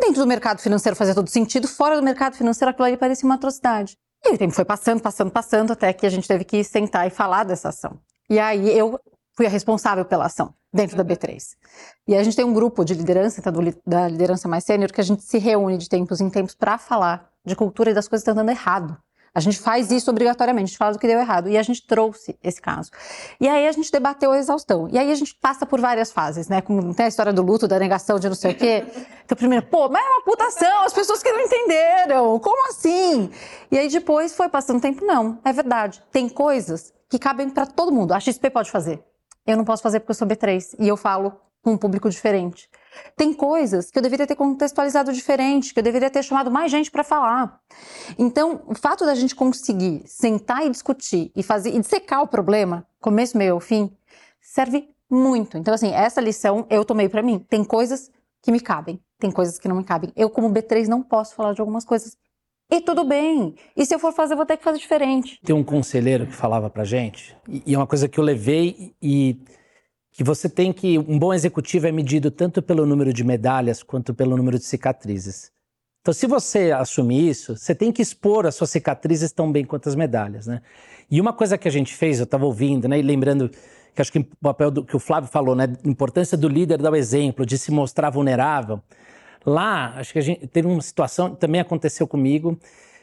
[0.00, 3.34] Dentro do mercado financeiro fazia todo sentido, fora do mercado financeiro aquilo ali parecia uma
[3.34, 3.96] atrocidade.
[4.24, 7.10] E o tempo foi passando, passando, passando, até que a gente teve que sentar e
[7.10, 7.98] falar dessa ação.
[8.28, 9.00] E aí eu
[9.40, 11.56] fui a responsável pela ação dentro da B3.
[12.06, 13.50] E a gente tem um grupo de liderança, então,
[13.86, 17.30] da liderança mais sênior, que a gente se reúne de tempos em tempos para falar
[17.42, 18.98] de cultura e das coisas que estão dando errado.
[19.34, 21.48] A gente faz isso obrigatoriamente, a gente fala do que deu errado.
[21.48, 22.90] E a gente trouxe esse caso.
[23.40, 24.90] E aí a gente debateu a exaustão.
[24.92, 26.60] E aí a gente passa por várias fases, né?
[26.60, 28.84] Como tem a história do luto, da negação, de não sei o quê.
[29.24, 33.30] Então, primeiro, pô, mas é uma putação, as pessoas que não entenderam, como assim?
[33.70, 36.02] E aí depois foi passando tempo, não, é verdade.
[36.10, 38.12] Tem coisas que cabem para todo mundo.
[38.12, 39.04] A XP pode fazer.
[39.46, 41.32] Eu não posso fazer porque eu sou B3 e eu falo
[41.62, 42.68] com um público diferente.
[43.16, 46.90] Tem coisas que eu deveria ter contextualizado diferente, que eu deveria ter chamado mais gente
[46.90, 47.60] para falar.
[48.18, 52.86] Então, o fato da gente conseguir sentar e discutir e fazer e dissecar o problema,
[53.00, 53.94] começo, meio ao fim,
[54.40, 55.58] serve muito.
[55.58, 57.38] Então, assim, essa lição eu tomei para mim.
[57.38, 58.10] Tem coisas
[58.42, 60.12] que me cabem, tem coisas que não me cabem.
[60.16, 62.16] Eu, como B3, não posso falar de algumas coisas.
[62.70, 63.54] E tudo bem.
[63.76, 65.40] E se eu for fazer, eu vou ter que fazer diferente.
[65.44, 69.36] Tem um conselheiro que falava pra gente, e é uma coisa que eu levei e
[70.12, 70.98] que você tem que.
[70.98, 75.50] Um bom executivo é medido tanto pelo número de medalhas quanto pelo número de cicatrizes.
[76.00, 79.88] Então, se você assumir isso, você tem que expor as suas cicatrizes tão bem quanto
[79.88, 80.62] as medalhas, né?
[81.10, 83.50] E uma coisa que a gente fez, eu estava ouvindo, né, e lembrando
[83.94, 86.92] que acho que o papel do, que o Flávio falou, né, importância do líder dar
[86.92, 88.80] o exemplo, de se mostrar vulnerável.
[89.44, 92.58] Lá, acho que a gente teve uma situação, também aconteceu comigo,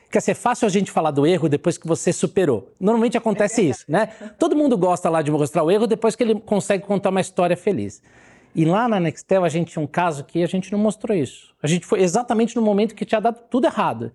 [0.10, 2.72] que assim, é fácil a gente falar do erro depois que você superou.
[2.80, 4.08] Normalmente acontece isso, né?
[4.40, 7.58] Todo mundo gosta lá de mostrar o erro depois que ele consegue contar uma história
[7.58, 8.02] feliz.
[8.56, 11.54] E lá na Nextel a gente tinha um caso que a gente não mostrou isso.
[11.62, 14.12] A gente foi exatamente no momento que tinha dado tudo errado.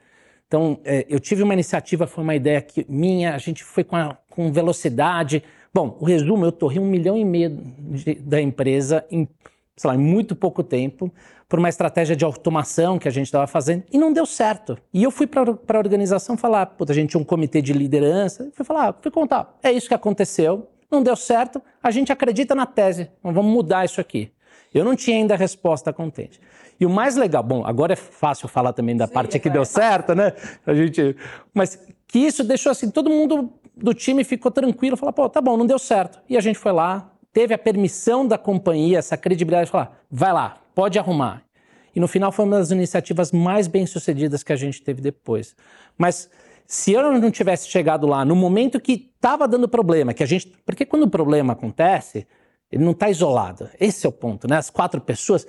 [0.48, 3.96] Então, é, eu tive uma iniciativa, foi uma ideia que, minha, a gente foi com,
[3.96, 5.42] a, com velocidade.
[5.72, 9.26] Bom, o resumo, eu torri um milhão e meio de, da empresa em,
[9.82, 11.12] sei lá, em muito pouco tempo
[11.48, 14.78] por uma estratégia de automação que a gente estava fazendo e não deu certo.
[14.94, 18.48] E eu fui para a organização falar, puta, a gente tinha um comitê de liderança,
[18.54, 22.64] fui falar, fui contar, é isso que aconteceu, não deu certo, a gente acredita na
[22.64, 24.32] tese, vamos mudar isso aqui.
[24.72, 26.40] Eu não tinha ainda a resposta contente.
[26.78, 29.64] E o mais legal, bom, agora é fácil falar também da Sim, parte que deu
[29.64, 30.32] certo, né?
[30.64, 31.16] A gente,
[31.52, 35.56] mas que isso deixou assim, todo mundo do time ficou tranquilo, falou, pô, tá bom,
[35.56, 36.20] não deu certo.
[36.28, 40.32] E a gente foi lá, teve a permissão da companhia, essa credibilidade de falar, vai
[40.32, 41.42] lá, pode arrumar.
[41.94, 45.54] E no final foi uma das iniciativas mais bem sucedidas que a gente teve depois.
[45.96, 46.30] Mas
[46.66, 50.48] se eu não tivesse chegado lá no momento que estava dando problema, que a gente.
[50.64, 52.26] Porque quando o problema acontece,
[52.70, 53.68] ele não está isolado.
[53.78, 54.56] Esse é o ponto, né?
[54.56, 55.46] As quatro pessoas.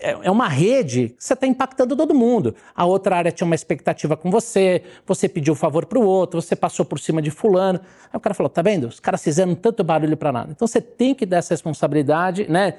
[0.00, 2.54] É, é uma rede, você está impactando todo mundo.
[2.74, 6.40] A outra área tinha uma expectativa com você, você pediu um favor para o outro,
[6.40, 7.80] você passou por cima de fulano.
[8.12, 8.86] Aí o cara falou: tá vendo?
[8.86, 10.52] Os caras fizeram tanto barulho para nada.
[10.52, 12.74] Então você tem que dar essa responsabilidade, né?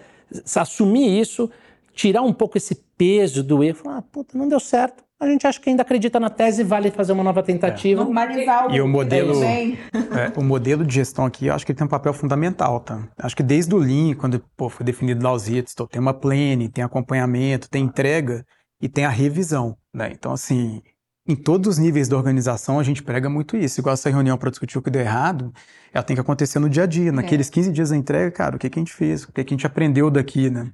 [0.55, 1.49] assumir isso,
[1.93, 5.03] tirar um pouco esse peso do erro, falar, ah, puta, não deu certo.
[5.19, 8.01] A gente acha que ainda acredita na tese, vale fazer uma nova tentativa.
[8.01, 8.03] É.
[8.05, 11.77] Normalizar o E o modelo, é, o modelo de gestão aqui, eu acho que ele
[11.77, 13.05] tem um papel fundamental, tá?
[13.17, 16.69] Acho que desde o Lean, quando pô, foi definido lá os itens, tem uma plane,
[16.69, 18.45] tem acompanhamento, tem entrega
[18.81, 20.09] e tem a revisão, né?
[20.13, 20.81] Então, assim,
[21.27, 23.81] em todos os níveis da organização a gente prega muito isso.
[23.81, 25.53] Igual essa reunião para discutir o que deu errado,
[25.93, 27.11] ela tem que acontecer no dia a dia.
[27.11, 27.51] Naqueles é.
[27.51, 29.25] 15 dias da entrega, cara, o que, que a gente fez?
[29.25, 30.71] O que, que a gente aprendeu daqui, né?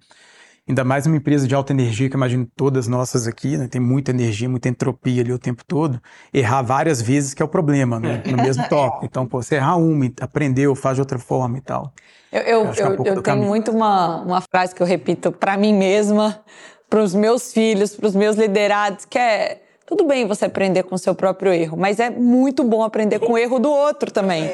[0.67, 3.67] Ainda mais uma empresa de alta energia, que imagino todas nossas aqui, né?
[3.67, 6.01] Tem muita energia, muita entropia ali o tempo todo.
[6.33, 8.23] Errar várias vezes que é o problema, né?
[8.25, 9.05] No mesmo toque.
[9.05, 11.93] Então, pô, você errar uma, aprendeu, faz de outra forma e tal.
[12.31, 13.47] Eu, eu, eu, é um eu tenho caminho.
[13.47, 16.43] muito uma, uma frase que eu repito para mim mesma,
[16.89, 20.95] para os meus filhos, para os meus liderados, que é tudo bem você aprender com
[20.95, 24.45] o seu próprio erro, mas é muito bom aprender com o erro do outro também,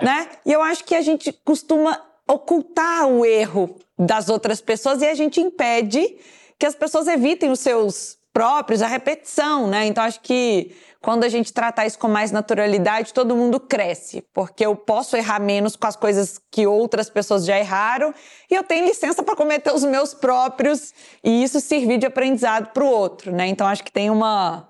[0.00, 0.28] né?
[0.46, 5.14] E eu acho que a gente costuma ocultar o erro das outras pessoas e a
[5.14, 6.16] gente impede
[6.58, 9.86] que as pessoas evitem os seus próprios, a repetição, né?
[9.86, 14.66] Então acho que quando a gente tratar isso com mais naturalidade, todo mundo cresce, porque
[14.66, 18.12] eu posso errar menos com as coisas que outras pessoas já erraram
[18.50, 22.84] e eu tenho licença para cometer os meus próprios e isso servir de aprendizado para
[22.84, 23.46] o outro, né?
[23.46, 24.68] Então acho que tem uma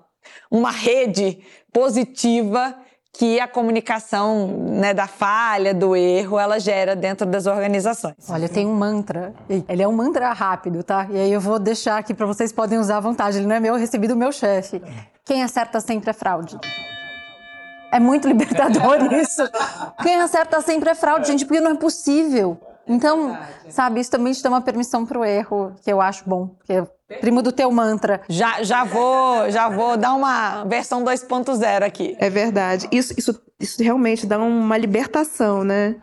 [0.49, 1.39] uma rede
[1.71, 2.75] positiva
[3.11, 8.29] que a comunicação né, da falha, do erro, ela gera dentro das organizações.
[8.29, 9.33] Olha, tem um mantra.
[9.67, 11.07] Ele é um mantra rápido, tá?
[11.09, 13.37] E aí eu vou deixar aqui para vocês podem usar à vontade.
[13.37, 14.81] Ele não é meu, eu recebi do meu chefe.
[15.25, 16.57] Quem acerta sempre é fraude.
[17.91, 19.41] É muito libertador isso.
[20.03, 22.57] Quem acerta sempre é fraude, gente, porque não é possível.
[22.87, 23.37] Então,
[23.69, 26.73] sabe, isso também te dá uma permissão para o erro, que eu acho bom, que
[26.73, 26.87] é
[27.19, 28.21] primo do teu mantra.
[28.29, 32.15] Já, já vou, já vou dar uma versão 2.0 aqui.
[32.19, 32.87] É verdade.
[32.91, 35.95] Isso, isso, isso realmente dá uma libertação, né?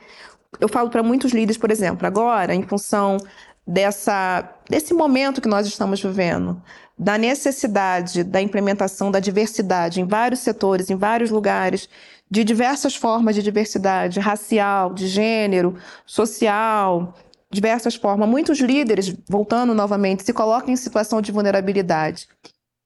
[0.61, 3.19] Eu falo para muitos líderes, por exemplo, agora, em função
[3.67, 6.61] dessa, desse momento que nós estamos vivendo,
[6.99, 11.89] da necessidade da implementação da diversidade em vários setores, em vários lugares,
[12.31, 17.15] de diversas formas de diversidade, racial, de gênero, social,
[17.57, 18.29] diversas formas.
[18.29, 22.29] Muitos líderes, voltando novamente, se colocam em situação de vulnerabilidade.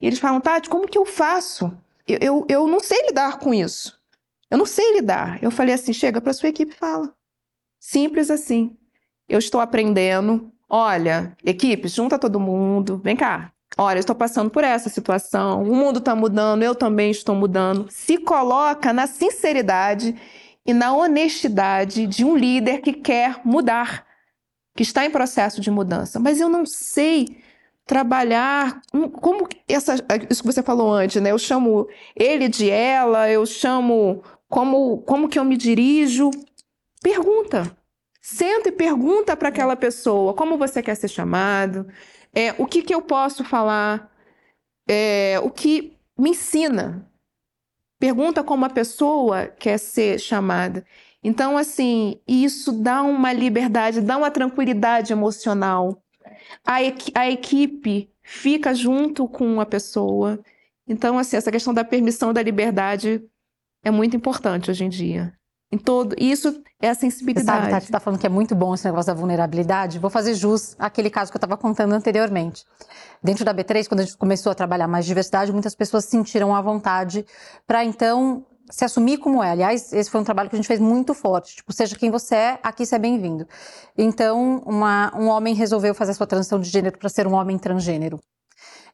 [0.00, 1.76] E eles falam, Tati, como que eu faço?
[2.08, 4.00] Eu, eu, eu não sei lidar com isso.
[4.50, 5.38] Eu não sei lidar.
[5.42, 7.12] Eu falei assim: chega para sua equipe e fala.
[7.78, 8.76] Simples assim.
[9.28, 10.50] Eu estou aprendendo.
[10.68, 12.98] Olha, equipe, junta todo mundo.
[13.04, 13.52] Vem cá.
[13.76, 17.86] Olha, eu estou passando por essa situação, o mundo está mudando, eu também estou mudando.
[17.88, 20.14] Se coloca na sinceridade
[20.66, 24.04] e na honestidade de um líder que quer mudar,
[24.74, 26.18] que está em processo de mudança.
[26.18, 27.42] Mas eu não sei
[27.86, 28.80] trabalhar
[29.20, 29.96] como essa,
[30.28, 31.32] isso que você falou antes, né?
[31.32, 36.30] Eu chamo ele de ela, eu chamo como como que eu me dirijo.
[37.02, 37.76] Pergunta.
[38.22, 41.86] Senta e pergunta para aquela pessoa como você quer ser chamado
[42.32, 44.10] é, o que, que eu posso falar?
[44.88, 47.06] É, o que me ensina?
[47.98, 50.84] Pergunta como a pessoa quer ser chamada.
[51.22, 56.02] Então, assim, isso dá uma liberdade, dá uma tranquilidade emocional.
[56.64, 60.40] A, equi a equipe fica junto com a pessoa.
[60.88, 63.22] Então, assim, essa questão da permissão da liberdade
[63.84, 65.32] é muito importante hoje em dia.
[65.72, 66.16] Em todo.
[66.18, 67.46] Isso é a sensibilidade.
[67.46, 70.00] Você sabe, Tati, está falando que é muito bom esse negócio da vulnerabilidade.
[70.00, 72.64] Vou fazer jus àquele caso que eu estava contando anteriormente.
[73.22, 76.60] Dentro da B3, quando a gente começou a trabalhar mais diversidade, muitas pessoas sentiram a
[76.60, 77.24] vontade
[77.68, 79.50] para então se assumir como é.
[79.50, 81.56] Aliás, esse foi um trabalho que a gente fez muito forte.
[81.56, 83.46] Tipo, seja quem você é, aqui você é bem-vindo.
[83.96, 87.58] Então, uma, um homem resolveu fazer a sua transição de gênero para ser um homem
[87.58, 88.20] transgênero.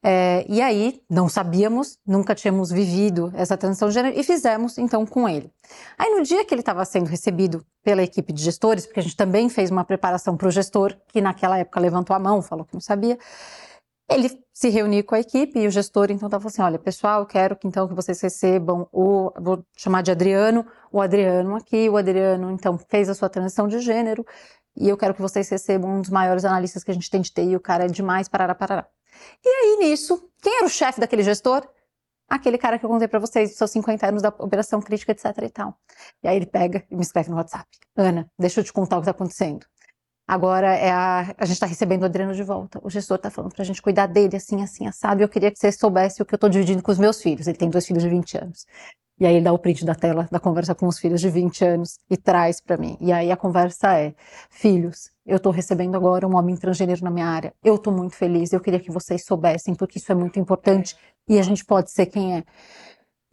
[0.03, 5.05] É, e aí, não sabíamos, nunca tínhamos vivido essa transição de gênero e fizemos então
[5.05, 5.51] com ele.
[5.99, 9.17] Aí, no dia que ele estava sendo recebido pela equipe de gestores, porque a gente
[9.17, 12.75] também fez uma preparação para o gestor, que naquela época levantou a mão, falou que
[12.75, 13.19] não sabia,
[14.09, 17.57] ele se reuniu com a equipe e o gestor então estava assim, olha, pessoal, quero
[17.57, 22.51] que então que vocês recebam o, vou chamar de Adriano, o Adriano aqui, o Adriano
[22.51, 24.25] então fez a sua transição de gênero
[24.77, 27.31] e eu quero que vocês recebam um dos maiores analistas que a gente tem de
[27.33, 28.87] TI, o cara é demais, parará, parará.
[29.45, 31.67] E aí, nisso, quem era o chefe daquele gestor?
[32.29, 35.49] Aquele cara que eu contei para vocês, seus 50 anos da operação crítica, etc e
[35.49, 35.79] tal.
[36.23, 37.67] E aí ele pega e me escreve no WhatsApp.
[37.97, 39.65] Ana, deixa eu te contar o que está acontecendo.
[40.27, 42.81] Agora é a, a gente está recebendo o Adriano de volta.
[42.83, 45.23] O gestor está falando para a gente cuidar dele, assim, assim, assado.
[45.23, 47.47] Eu queria que você soubesse o que eu estou dividindo com os meus filhos.
[47.47, 48.67] Ele tem dois filhos de 20 anos.
[49.19, 51.65] E aí ele dá o print da tela da conversa com os filhos de 20
[51.65, 52.99] anos e traz para mim.
[53.01, 54.15] E aí a conversa é:
[54.51, 57.55] filhos, eu estou recebendo agora um homem transgênero na minha área.
[57.65, 58.53] Eu estou muito feliz.
[58.53, 60.97] Eu queria que vocês soubessem, porque isso é muito importante
[61.29, 62.45] e a gente pode ser quem é.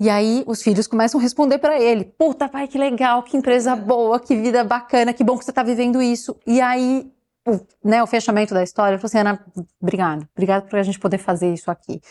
[0.04, 3.74] E aí os filhos começam a responder para ele: Puta, pai, que legal, que empresa
[3.74, 6.36] boa, que vida bacana, que bom que você está vivendo isso.
[6.46, 7.10] E aí
[7.48, 9.40] o, né, o fechamento da história, eu falei assim, Ana,
[9.82, 12.02] obrigado, obrigado por a gente poder fazer isso aqui,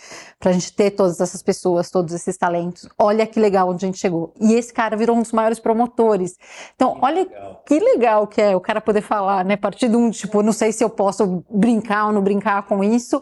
[0.40, 2.88] para a gente ter todas essas pessoas, todos esses talentos.
[2.98, 4.32] Olha que legal onde a gente chegou.
[4.40, 6.38] E esse cara virou um dos maiores promotores.
[6.74, 7.62] Então, olha legal.
[7.66, 10.52] que legal que é o cara poder falar, né, a partir de um tipo, não
[10.52, 13.20] sei se eu posso brincar ou não brincar com isso.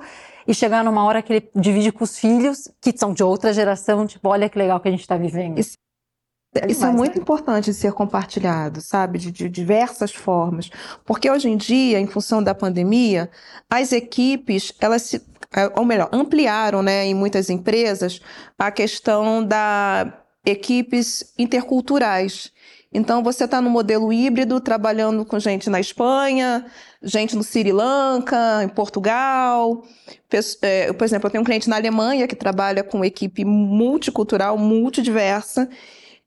[0.50, 4.04] E chegar numa hora que ele divide com os filhos, que são de outra geração,
[4.04, 5.60] tipo, olha que legal que a gente está vivendo.
[5.60, 5.74] Isso,
[6.68, 7.22] isso é muito né?
[7.22, 9.20] importante de ser compartilhado, sabe?
[9.20, 10.68] De, de, diversas formas.
[11.04, 13.30] Porque hoje em dia, em função da pandemia,
[13.70, 15.24] as equipes, elas se,
[15.54, 18.20] é, ou melhor, ampliaram, né, em muitas empresas,
[18.58, 20.12] a questão da
[20.44, 22.50] equipes interculturais.
[22.92, 26.66] Então, você está no modelo híbrido, trabalhando com gente na Espanha,
[27.00, 29.84] gente no Sri Lanka, em Portugal.
[30.62, 35.68] É, por exemplo, eu tenho um cliente na Alemanha que trabalha com equipe multicultural, multidiversa,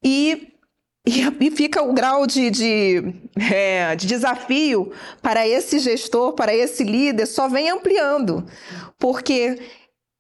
[0.01, 0.53] e,
[1.05, 3.13] e, fica o grau de, de,
[3.51, 4.91] é, de desafio
[5.21, 8.45] para esse gestor, para esse líder, só vem ampliando.
[8.97, 9.59] Porque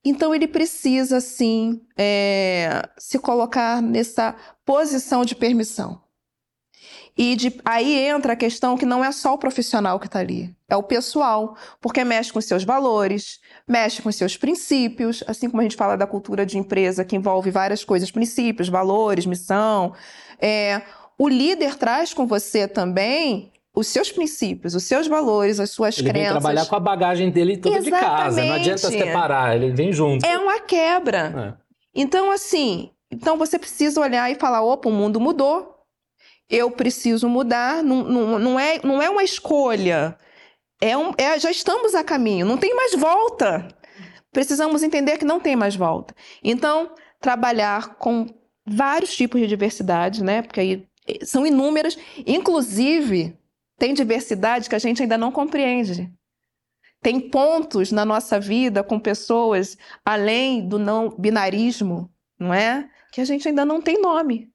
[0.05, 4.35] então ele precisa, sim, é, se colocar nessa
[4.65, 6.02] posição de permissão.
[7.15, 10.53] E de, aí entra a questão que não é só o profissional que está ali,
[10.67, 15.63] é o pessoal, porque mexe com seus valores, mexe com seus princípios, assim como a
[15.63, 19.93] gente fala da cultura de empresa, que envolve várias coisas, princípios, valores, missão.
[20.41, 20.81] É,
[21.17, 26.09] o líder traz com você também os seus princípios, os seus valores, as suas ele
[26.09, 26.31] crenças.
[26.31, 28.05] Ele trabalhar com a bagagem dele toda Exatamente.
[28.05, 30.25] de casa, não adianta separar, ele vem junto.
[30.25, 31.57] É uma quebra.
[31.59, 31.63] É.
[31.95, 35.72] Então, assim, então você precisa olhar e falar, opa, o mundo mudou,
[36.53, 40.15] eu preciso mudar, não, não, não, é, não é uma escolha.
[40.79, 43.67] É um, é, já estamos a caminho, não tem mais volta.
[44.31, 46.13] Precisamos entender que não tem mais volta.
[46.43, 48.27] Então, trabalhar com
[48.63, 50.43] vários tipos de diversidade, né?
[50.43, 53.35] Porque aí eh, são inúmeras, inclusive
[53.79, 56.13] tem diversidade que a gente ainda não compreende.
[57.01, 59.75] Tem pontos na nossa vida com pessoas
[60.05, 62.87] além do não binarismo, não é?
[63.11, 64.52] Que a gente ainda não tem nome.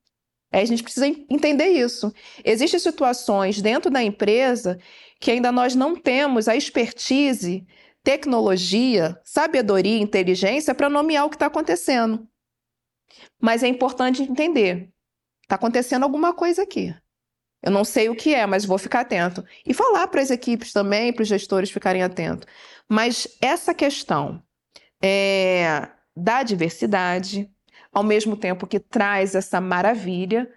[0.50, 2.12] É, a gente precisa entender isso.
[2.44, 4.78] Existem situações dentro da empresa
[5.20, 7.66] que ainda nós não temos a expertise,
[8.02, 12.26] tecnologia, sabedoria, inteligência para nomear o que está acontecendo.
[13.40, 14.90] Mas é importante entender:
[15.42, 16.94] está acontecendo alguma coisa aqui.
[17.62, 19.44] Eu não sei o que é, mas vou ficar atento.
[19.66, 22.46] E falar para as equipes também, para os gestores ficarem atentos.
[22.88, 24.42] Mas essa questão
[25.02, 27.50] é, da diversidade,
[27.98, 30.48] ao mesmo tempo que traz essa maravilha,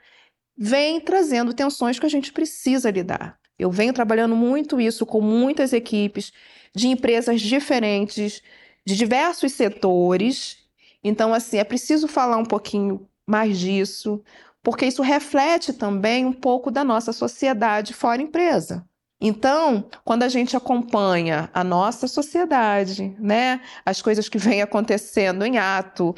[0.57, 3.37] vem trazendo tensões que a gente precisa lidar.
[3.57, 6.31] Eu venho trabalhando muito isso com muitas equipes
[6.75, 8.41] de empresas diferentes,
[8.85, 10.57] de diversos setores.
[11.03, 14.23] Então, assim, é preciso falar um pouquinho mais disso,
[14.61, 18.85] porque isso reflete também um pouco da nossa sociedade fora empresa.
[19.19, 25.59] Então, quando a gente acompanha a nossa sociedade, né, as coisas que vêm acontecendo em
[25.59, 26.15] ato,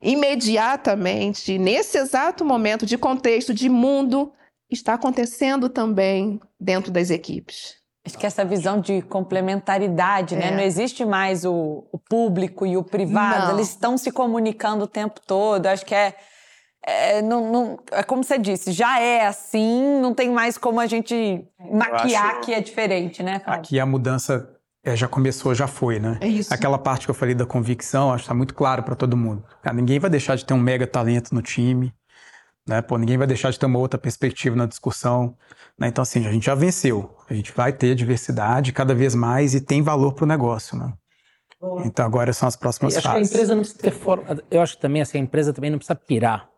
[0.00, 4.32] imediatamente, nesse exato momento de contexto, de mundo,
[4.70, 7.76] está acontecendo também dentro das equipes.
[8.06, 10.46] Acho que essa visão de complementaridade, né?
[10.46, 10.50] é.
[10.50, 10.56] né?
[10.56, 13.54] Não existe mais o, o público e o privado, não.
[13.54, 15.66] eles estão se comunicando o tempo todo.
[15.66, 16.16] Acho que é,
[16.82, 20.86] é, não, não, é como você disse, já é assim, não tem mais como a
[20.86, 23.40] gente maquiar que é diferente, né?
[23.40, 23.60] Fábio?
[23.60, 24.57] Aqui a mudança
[24.88, 26.18] é, já começou, já foi, né?
[26.20, 26.52] É isso.
[26.52, 29.44] Aquela parte que eu falei da convicção, acho que está muito claro para todo mundo.
[29.62, 31.92] Cara, ninguém vai deixar de ter um mega talento no time,
[32.66, 32.82] né?
[32.82, 35.36] Pô, ninguém vai deixar de ter uma outra perspectiva na discussão.
[35.78, 35.88] Né?
[35.88, 37.16] Então, assim, a gente já venceu.
[37.28, 40.92] A gente vai ter diversidade cada vez mais e tem valor para o negócio, né?
[41.84, 43.20] Então agora são as próximas eu fases.
[43.20, 44.42] Acho que a empresa não precisa ter forma.
[44.50, 46.48] Eu acho que também assim, a empresa também não precisa pirar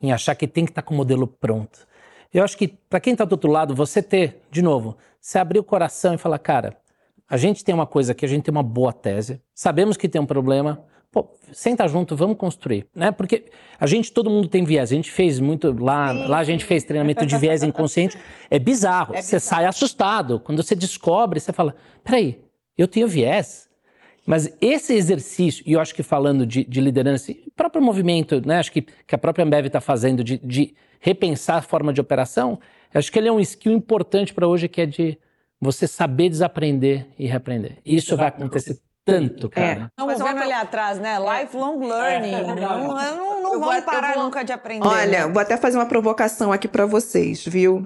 [0.00, 1.86] em achar que tem que estar tá com o modelo pronto.
[2.32, 5.58] Eu acho que para quem está do outro lado, você ter, de novo, você abrir
[5.58, 6.76] o coração e falar, cara,
[7.28, 10.20] a gente tem uma coisa aqui, a gente tem uma boa tese, sabemos que tem
[10.20, 13.10] um problema, pô, senta junto, vamos construir, né?
[13.10, 13.46] Porque
[13.80, 16.84] a gente, todo mundo tem viés, a gente fez muito, lá, lá a gente fez
[16.84, 18.16] treinamento de viés inconsciente,
[18.50, 19.56] é bizarro, é você bizarro.
[19.56, 21.74] sai assustado, quando você descobre, você fala,
[22.04, 22.40] peraí,
[22.78, 23.68] eu tenho viés,
[24.26, 28.58] mas esse exercício, e eu acho que falando de, de liderança, o próprio movimento, né,
[28.58, 32.58] acho que, que a própria Ambev está fazendo de, de repensar a forma de operação,
[32.92, 35.18] acho que ele é um skill importante para hoje que é de
[35.66, 37.78] você saber desaprender e reaprender.
[37.84, 39.82] Isso vai acontecer tanto, cara.
[39.82, 39.86] É.
[39.86, 41.16] Estamos vendo ali atrás, né?
[41.18, 42.34] Lifelong learning.
[42.34, 42.42] É.
[42.42, 44.24] Não, não, não vamos parar vou...
[44.24, 44.86] nunca de aprender.
[44.86, 47.84] Olha, vou até fazer uma provocação aqui para vocês, viu?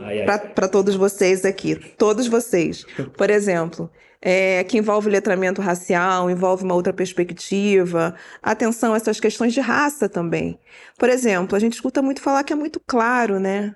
[0.55, 1.75] Para todos vocês aqui.
[1.97, 2.85] Todos vocês.
[3.17, 8.15] Por exemplo, é, que envolve letramento racial, envolve uma outra perspectiva.
[8.43, 10.59] Atenção a essas questões de raça também.
[10.99, 13.75] Por exemplo, a gente escuta muito falar que é muito claro, né?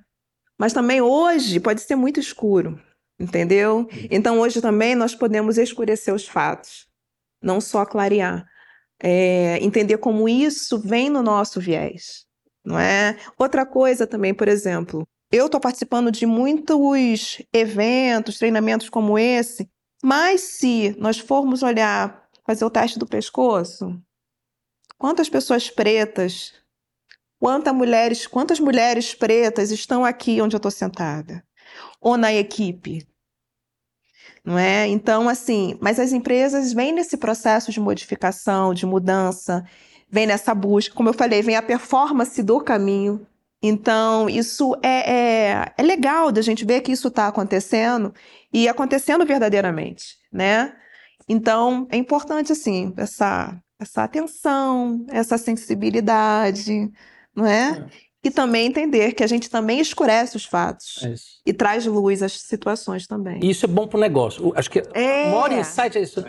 [0.58, 2.78] Mas também hoje pode ser muito escuro
[3.18, 3.86] entendeu?
[4.10, 6.86] Então hoje também nós podemos escurecer os fatos,
[7.42, 8.46] não só clarear.
[9.02, 12.24] É, entender como isso vem no nosso viés,
[12.64, 13.18] não é?
[13.36, 19.68] Outra coisa também, por exemplo, eu estou participando de muitos eventos, treinamentos como esse,
[20.02, 24.00] mas se nós formos olhar fazer o teste do pescoço?
[24.98, 26.52] Quantas pessoas pretas,
[27.38, 31.44] quantas mulheres, quantas mulheres pretas estão aqui onde eu estou sentada?
[32.00, 33.06] Ou na equipe?
[34.44, 34.86] Não é?
[34.86, 39.64] Então, assim, mas as empresas vêm nesse processo de modificação, de mudança,
[40.10, 43.26] vem nessa busca, como eu falei, vem a performance do caminho.
[43.62, 48.12] Então, isso é, é, é legal da gente ver que isso está acontecendo
[48.52, 50.76] e acontecendo verdadeiramente, né?
[51.26, 56.92] Então, é importante, assim, essa, essa atenção, essa sensibilidade,
[57.34, 57.70] não é?
[57.70, 57.86] é.
[58.24, 61.14] E também entender que a gente também escurece os fatos é
[61.46, 63.38] e traz luz às situações também.
[63.42, 64.52] Isso é bom para o negócio.
[64.56, 65.28] Acho que é.
[65.28, 66.24] o maior insight é isso.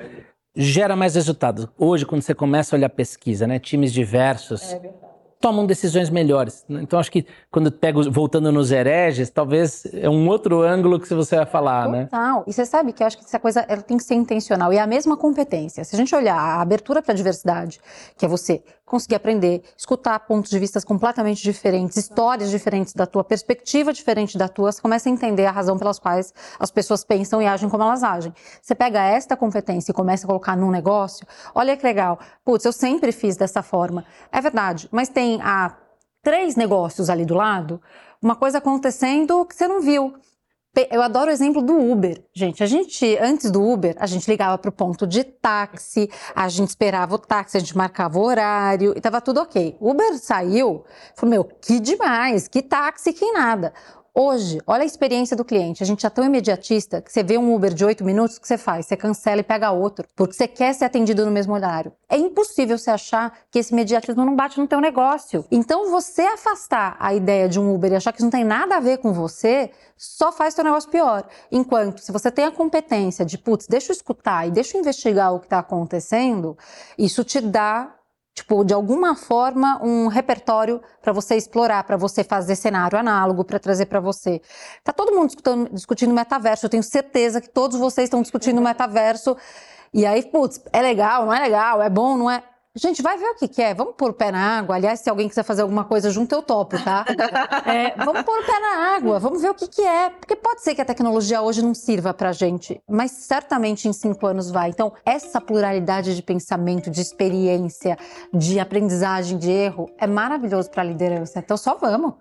[0.53, 1.67] Gera mais resultados.
[1.77, 3.59] Hoje, quando você começa a olhar pesquisa, né?
[3.59, 4.73] Times diversos.
[4.73, 5.04] É
[5.39, 6.65] tomam decisões melhores.
[6.69, 11.35] Então acho que quando pego voltando nos hereges, talvez é um outro ângulo que você
[11.35, 11.91] vai falar, Total.
[11.91, 12.03] né?
[12.05, 12.43] Total.
[12.47, 14.77] E você sabe que eu acho que essa coisa ela tem que ser intencional e
[14.77, 15.83] é a mesma competência.
[15.83, 17.79] Se a gente olhar a abertura para a diversidade,
[18.17, 23.23] que é você conseguir aprender, escutar pontos de vista completamente diferentes, histórias diferentes da tua,
[23.23, 27.41] perspectiva diferente da tua, você começa a entender a razão pelas quais as pessoas pensam
[27.41, 28.31] e agem como elas agem.
[28.61, 31.25] Você pega esta competência e começa a colocar num negócio,
[31.55, 34.05] olha que legal, putz, eu sempre fiz dessa forma.
[34.31, 35.75] É verdade, mas tem há
[36.21, 37.81] três negócios ali do lado,
[38.21, 40.15] uma coisa acontecendo que você não viu.
[40.91, 42.21] Eu adoro o exemplo do Uber.
[42.33, 46.49] Gente, a gente, antes do Uber, a gente ligava para o ponto de táxi, a
[46.49, 49.77] gente esperava o táxi, a gente marcava o horário e tava tudo ok.
[49.79, 50.83] Uber saiu,
[51.15, 53.73] falou, meu, que demais, que táxi, que nada.
[54.17, 55.83] Hoje, olha a experiência do cliente.
[55.83, 58.47] A gente é tão imediatista que você vê um Uber de 8 minutos, o que
[58.47, 58.85] você faz?
[58.85, 61.91] Você cancela e pega outro, porque você quer ser atendido no mesmo horário.
[62.07, 65.43] É impossível você achar que esse imediatismo não bate no teu negócio.
[65.51, 68.77] Então, você afastar a ideia de um Uber e achar que isso não tem nada
[68.77, 71.27] a ver com você, só faz teu negócio pior.
[71.51, 75.33] Enquanto, se você tem a competência de, putz, deixa eu escutar e deixa eu investigar
[75.33, 76.57] o que está acontecendo,
[76.97, 77.93] isso te dá
[78.35, 83.57] tipo, de alguma forma, um repertório para você explorar, para você fazer cenário análogo, para
[83.57, 84.41] trazer para você.
[84.83, 89.37] Tá todo mundo discutindo, discutindo metaverso, eu tenho certeza que todos vocês estão discutindo metaverso.
[89.93, 92.43] E aí, putz, é legal, não é legal, é bom, não é?
[92.77, 93.73] Gente, vai ver o que, é.
[93.73, 94.75] Vamos pôr o pé na água.
[94.75, 97.05] Aliás, se alguém quiser fazer alguma coisa junto, eu topo, tá?
[97.65, 100.09] É, vamos pôr o pé na água, vamos ver o que, que é.
[100.09, 104.27] Porque pode ser que a tecnologia hoje não sirva pra gente, mas certamente em cinco
[104.27, 104.69] anos vai.
[104.69, 107.97] Então, essa pluralidade de pensamento, de experiência,
[108.33, 111.39] de aprendizagem, de erro, é maravilhoso para a liderança.
[111.39, 112.13] Então, só vamos.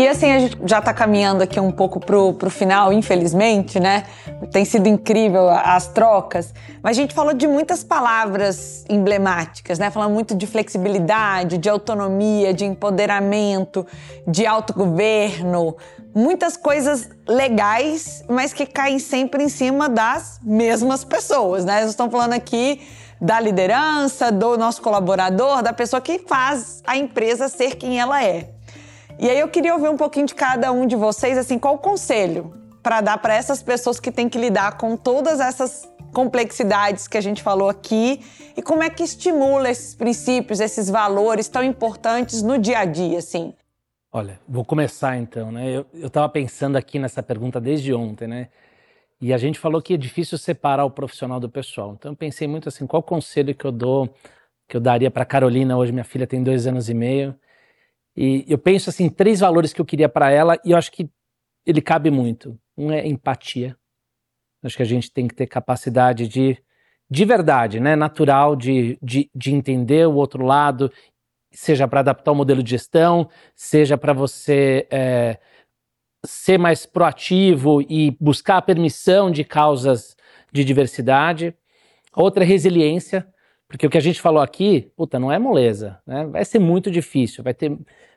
[0.00, 4.04] E assim, a gente já está caminhando aqui um pouco pro, pro final, infelizmente, né?
[4.50, 6.54] Tem sido incrível as trocas.
[6.82, 9.90] Mas a gente falou de muitas palavras emblemáticas, né?
[9.90, 13.86] Falando muito de flexibilidade, de autonomia, de empoderamento,
[14.26, 15.76] de autogoverno.
[16.14, 21.82] Muitas coisas legais, mas que caem sempre em cima das mesmas pessoas, né?
[21.82, 22.80] Nós estamos falando aqui
[23.20, 28.48] da liderança, do nosso colaborador, da pessoa que faz a empresa ser quem ela é.
[29.20, 31.78] E aí eu queria ouvir um pouquinho de cada um de vocês, assim, qual o
[31.78, 37.18] conselho para dar para essas pessoas que têm que lidar com todas essas complexidades que
[37.18, 38.24] a gente falou aqui
[38.56, 43.18] e como é que estimula esses princípios, esses valores tão importantes no dia a dia,
[43.18, 43.52] assim?
[44.10, 45.84] Olha, vou começar então, né?
[45.92, 48.48] Eu estava pensando aqui nessa pergunta desde ontem, né?
[49.20, 51.92] E a gente falou que é difícil separar o profissional do pessoal.
[51.92, 54.08] Então eu pensei muito assim, qual conselho que eu dou,
[54.66, 57.38] que eu daria para Carolina hoje, minha filha tem dois anos e meio,
[58.22, 61.08] e eu penso assim, três valores que eu queria para ela e eu acho que
[61.64, 62.60] ele cabe muito.
[62.76, 63.74] Um é empatia.
[64.62, 66.62] Acho que a gente tem que ter capacidade de,
[67.10, 70.92] de verdade, né, natural, de, de, de entender o outro lado,
[71.50, 75.38] seja para adaptar o modelo de gestão, seja para você é,
[76.22, 80.14] ser mais proativo e buscar a permissão de causas
[80.52, 81.54] de diversidade.
[82.14, 83.26] Outra é resiliência,
[83.70, 86.26] porque o que a gente falou aqui, puta, não é moleza, né?
[86.26, 87.70] Vai ser muito difícil, vai ter,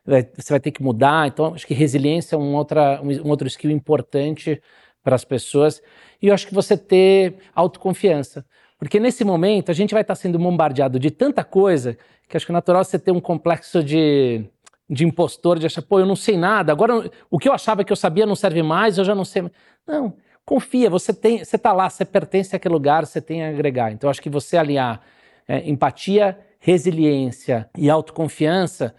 [0.04, 1.28] vai, você vai ter que mudar.
[1.28, 4.60] Então, acho que resiliência é um, outra, um, outro skill importante
[5.04, 5.80] para as pessoas.
[6.20, 8.44] E eu acho que você ter autoconfiança.
[8.80, 11.96] Porque nesse momento a gente vai estar sendo bombardeado de tanta coisa
[12.28, 14.44] que acho que é natural você ter um complexo de,
[14.90, 17.92] de impostor, de achar, pô, eu não sei nada, agora o que eu achava que
[17.92, 19.44] eu sabia não serve mais, eu já não sei.
[19.86, 23.92] Não, confia, você tem, você está lá, você pertence àquele lugar, você tem a agregar.
[23.92, 25.00] Então acho que você alinhar
[25.48, 28.96] é, empatia, resiliência e autoconfiança,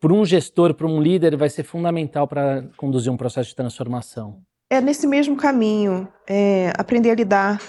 [0.00, 4.40] para um gestor, para um líder, vai ser fundamental para conduzir um processo de transformação.
[4.70, 7.60] É nesse mesmo caminho, é, aprender a lidar,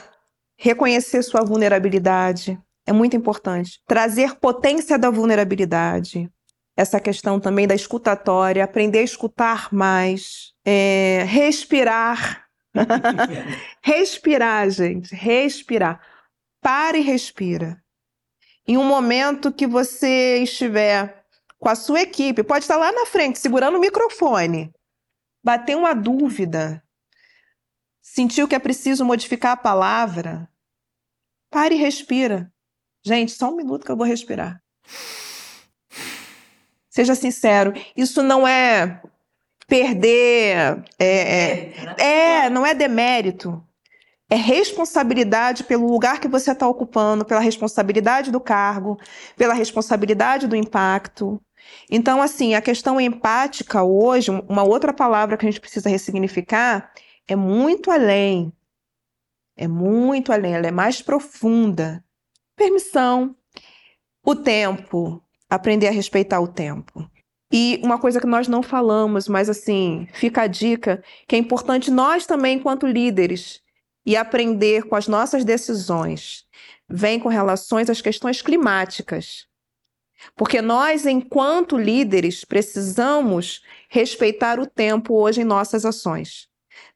[0.58, 3.80] reconhecer sua vulnerabilidade, é muito importante.
[3.88, 6.30] Trazer potência da vulnerabilidade,
[6.76, 12.46] essa questão também da escutatória, aprender a escutar mais, é, respirar.
[13.84, 16.00] respirar, gente, respirar.
[16.62, 17.82] Pare e respira.
[18.70, 21.26] Em um momento que você estiver
[21.58, 24.72] com a sua equipe, pode estar lá na frente, segurando o microfone,
[25.44, 26.84] bater uma dúvida,
[28.00, 30.48] sentiu que é preciso modificar a palavra,
[31.50, 32.54] pare e respira.
[33.04, 34.62] Gente, só um minuto que eu vou respirar.
[36.92, 39.02] Seja sincero, isso não é
[39.66, 40.86] perder.
[41.00, 43.68] É, é, é, não é demérito.
[44.30, 49.00] É responsabilidade pelo lugar que você está ocupando, pela responsabilidade do cargo,
[49.36, 51.42] pela responsabilidade do impacto.
[51.90, 56.92] Então, assim, a questão empática hoje, uma outra palavra que a gente precisa ressignificar,
[57.28, 58.54] é muito além.
[59.58, 62.04] É muito além, ela é mais profunda.
[62.56, 63.36] Permissão,
[64.24, 67.10] o tempo, aprender a respeitar o tempo.
[67.52, 71.90] E uma coisa que nós não falamos, mas assim, fica a dica, que é importante
[71.90, 73.62] nós também, enquanto líderes,
[74.10, 76.44] e aprender com as nossas decisões,
[76.90, 79.46] vem com relações às questões climáticas.
[80.36, 86.48] Porque nós, enquanto líderes, precisamos respeitar o tempo hoje em nossas ações.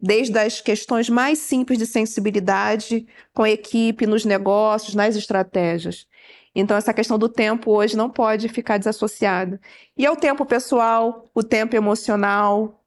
[0.01, 6.07] Desde as questões mais simples de sensibilidade com a equipe, nos negócios, nas estratégias.
[6.55, 9.61] Então, essa questão do tempo hoje não pode ficar desassociada.
[9.95, 12.82] E é o tempo pessoal, o tempo emocional,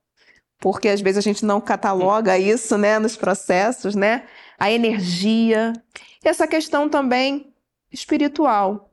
[0.59, 4.27] porque às vezes a gente não cataloga isso né, nos processos, né?
[4.59, 5.73] A energia.
[6.25, 7.53] E essa questão também
[7.93, 8.91] espiritual.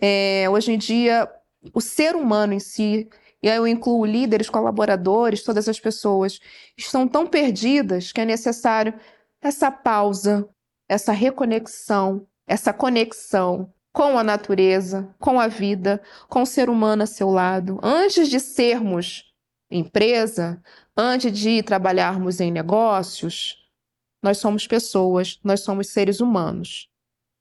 [0.00, 1.28] É, hoje em dia,
[1.74, 3.08] o ser humano em si,
[3.42, 6.38] e aí eu incluo líderes, colaboradores, todas as pessoas,
[6.76, 8.94] estão tão perdidas que é necessário
[9.42, 10.48] essa pausa,
[10.88, 17.06] essa reconexão, essa conexão com a natureza, com a vida, com o ser humano a
[17.06, 17.78] seu lado.
[17.82, 19.29] Antes de sermos
[19.70, 20.60] empresa,
[20.96, 23.56] antes de trabalharmos em negócios,
[24.22, 26.90] nós somos pessoas, nós somos seres humanos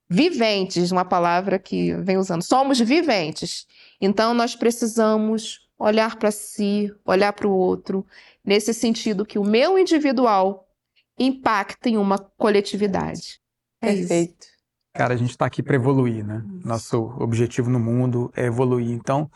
[0.09, 2.41] viventes, uma palavra que vem usando.
[2.41, 3.67] Somos viventes.
[4.01, 8.05] Então nós precisamos olhar para si, olhar para o outro,
[8.43, 10.67] nesse sentido que o meu individual
[11.17, 13.39] impacta em uma coletividade.
[13.81, 14.41] É Perfeito.
[14.41, 14.59] Isso.
[14.93, 16.43] Cara, a gente está aqui para evoluir, né?
[16.65, 18.89] Nosso objetivo no mundo é evoluir.
[18.89, 19.29] Então,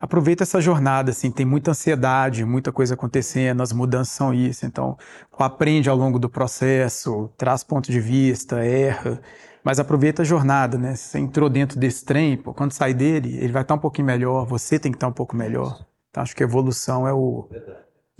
[0.00, 4.66] aproveita essa jornada, assim, tem muita ansiedade, muita coisa acontecendo, as mudanças são isso.
[4.66, 4.96] Então,
[5.38, 9.20] aprende ao longo do processo, traz ponto de vista, erra
[9.66, 10.94] mas aproveita a jornada, né?
[10.94, 14.46] Você entrou dentro desse trem, pô, quando sai dele, ele vai estar um pouquinho melhor,
[14.46, 15.84] você tem que estar um pouco melhor.
[16.08, 17.48] Então acho que a evolução é o.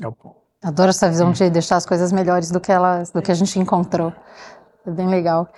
[0.02, 0.16] É o...
[0.60, 3.60] Adoro essa visão de deixar as coisas melhores do que elas, do que a gente
[3.60, 4.12] encontrou.
[4.84, 5.48] É bem legal.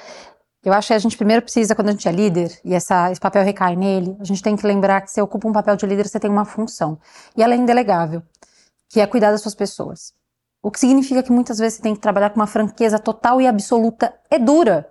[0.68, 3.20] Eu acho que a gente primeiro precisa, quando a gente é líder, e essa, esse
[3.20, 6.06] papel recai nele, a gente tem que lembrar que você ocupa um papel de líder,
[6.06, 6.98] você tem uma função.
[7.34, 8.22] E ela é indelegável,
[8.88, 10.12] que é cuidar das suas pessoas.
[10.62, 13.46] O que significa que muitas vezes você tem que trabalhar com uma franqueza total e
[13.46, 14.12] absoluta.
[14.30, 14.86] É dura,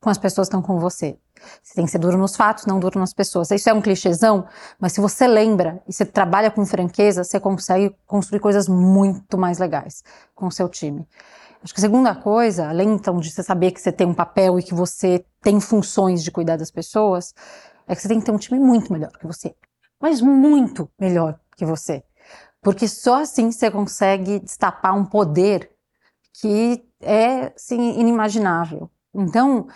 [0.00, 1.18] com as pessoas que estão com você.
[1.60, 3.50] Você tem que ser duro nos fatos, não duro nas pessoas.
[3.50, 4.46] Isso é um clichêzão,
[4.78, 9.58] mas se você lembra e você trabalha com franqueza, você consegue construir coisas muito mais
[9.58, 10.04] legais
[10.34, 11.06] com o seu time.
[11.66, 14.56] Acho que a segunda coisa, além então de você saber que você tem um papel
[14.56, 17.34] e que você tem funções de cuidar das pessoas,
[17.88, 19.52] é que você tem que ter um time muito melhor que você.
[20.00, 22.04] Mas muito melhor que você.
[22.62, 25.68] Porque só assim você consegue destapar um poder
[26.34, 28.88] que é, assim, inimaginável.
[29.12, 29.66] Então,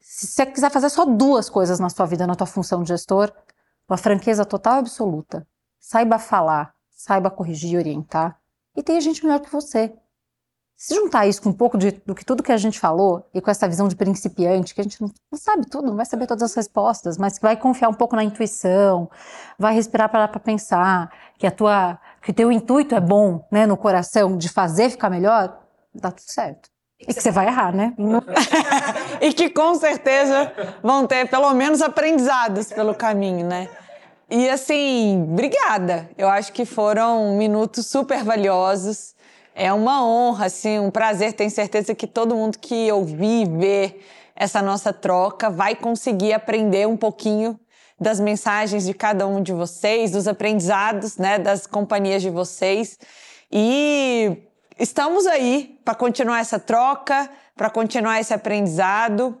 [0.00, 3.32] se você quiser fazer só duas coisas na sua vida, na tua função de gestor,
[3.88, 5.46] uma franqueza total e absoluta.
[5.78, 8.36] Saiba falar, saiba corrigir e orientar.
[8.76, 9.96] E tenha gente melhor que você.
[10.76, 13.40] Se juntar isso com um pouco de, do que tudo que a gente falou e
[13.40, 16.26] com essa visão de principiante, que a gente não, não sabe tudo, não vai saber
[16.26, 19.10] todas as respostas, mas que vai confiar um pouco na intuição,
[19.58, 23.76] vai respirar para pensar, que a tua, que o teu intuito é bom, né, no
[23.76, 25.58] coração de fazer ficar melhor,
[25.94, 26.68] dá tudo certo.
[27.00, 27.94] E que você vai errar, né?
[29.20, 30.52] e que com certeza
[30.82, 33.68] vão ter pelo menos aprendizados pelo caminho, né?
[34.28, 36.10] E assim, obrigada.
[36.18, 39.14] Eu acho que foram minutos super valiosos.
[39.58, 41.32] É uma honra, assim, um prazer.
[41.32, 46.86] Tenho certeza que todo mundo que ouvir e ver essa nossa troca vai conseguir aprender
[46.86, 47.58] um pouquinho
[47.98, 52.98] das mensagens de cada um de vocês, dos aprendizados, né, das companhias de vocês.
[53.50, 54.36] E
[54.78, 59.40] estamos aí para continuar essa troca, para continuar esse aprendizado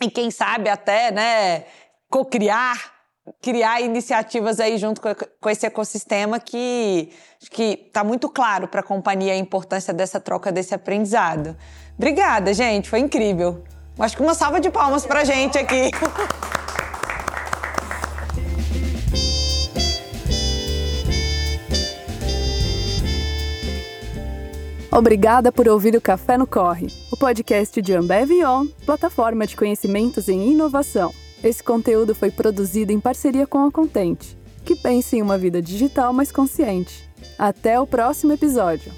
[0.00, 1.66] e quem sabe até, né,
[2.08, 2.99] co-criar,
[3.40, 5.00] criar iniciativas aí junto
[5.40, 7.10] com esse ecossistema que
[7.40, 11.56] acho que está muito claro para a companhia a importância dessa troca, desse aprendizado.
[11.96, 13.62] Obrigada, gente, foi incrível.
[13.98, 15.90] Acho que uma salva de palmas para gente aqui.
[24.92, 30.28] Obrigada por ouvir o Café no Corre, o podcast de Ambev On, plataforma de conhecimentos
[30.28, 31.14] em inovação.
[31.42, 36.12] Esse conteúdo foi produzido em parceria com a Contente, que pensa em uma vida digital
[36.12, 37.08] mais consciente.
[37.38, 38.92] Até o próximo episódio.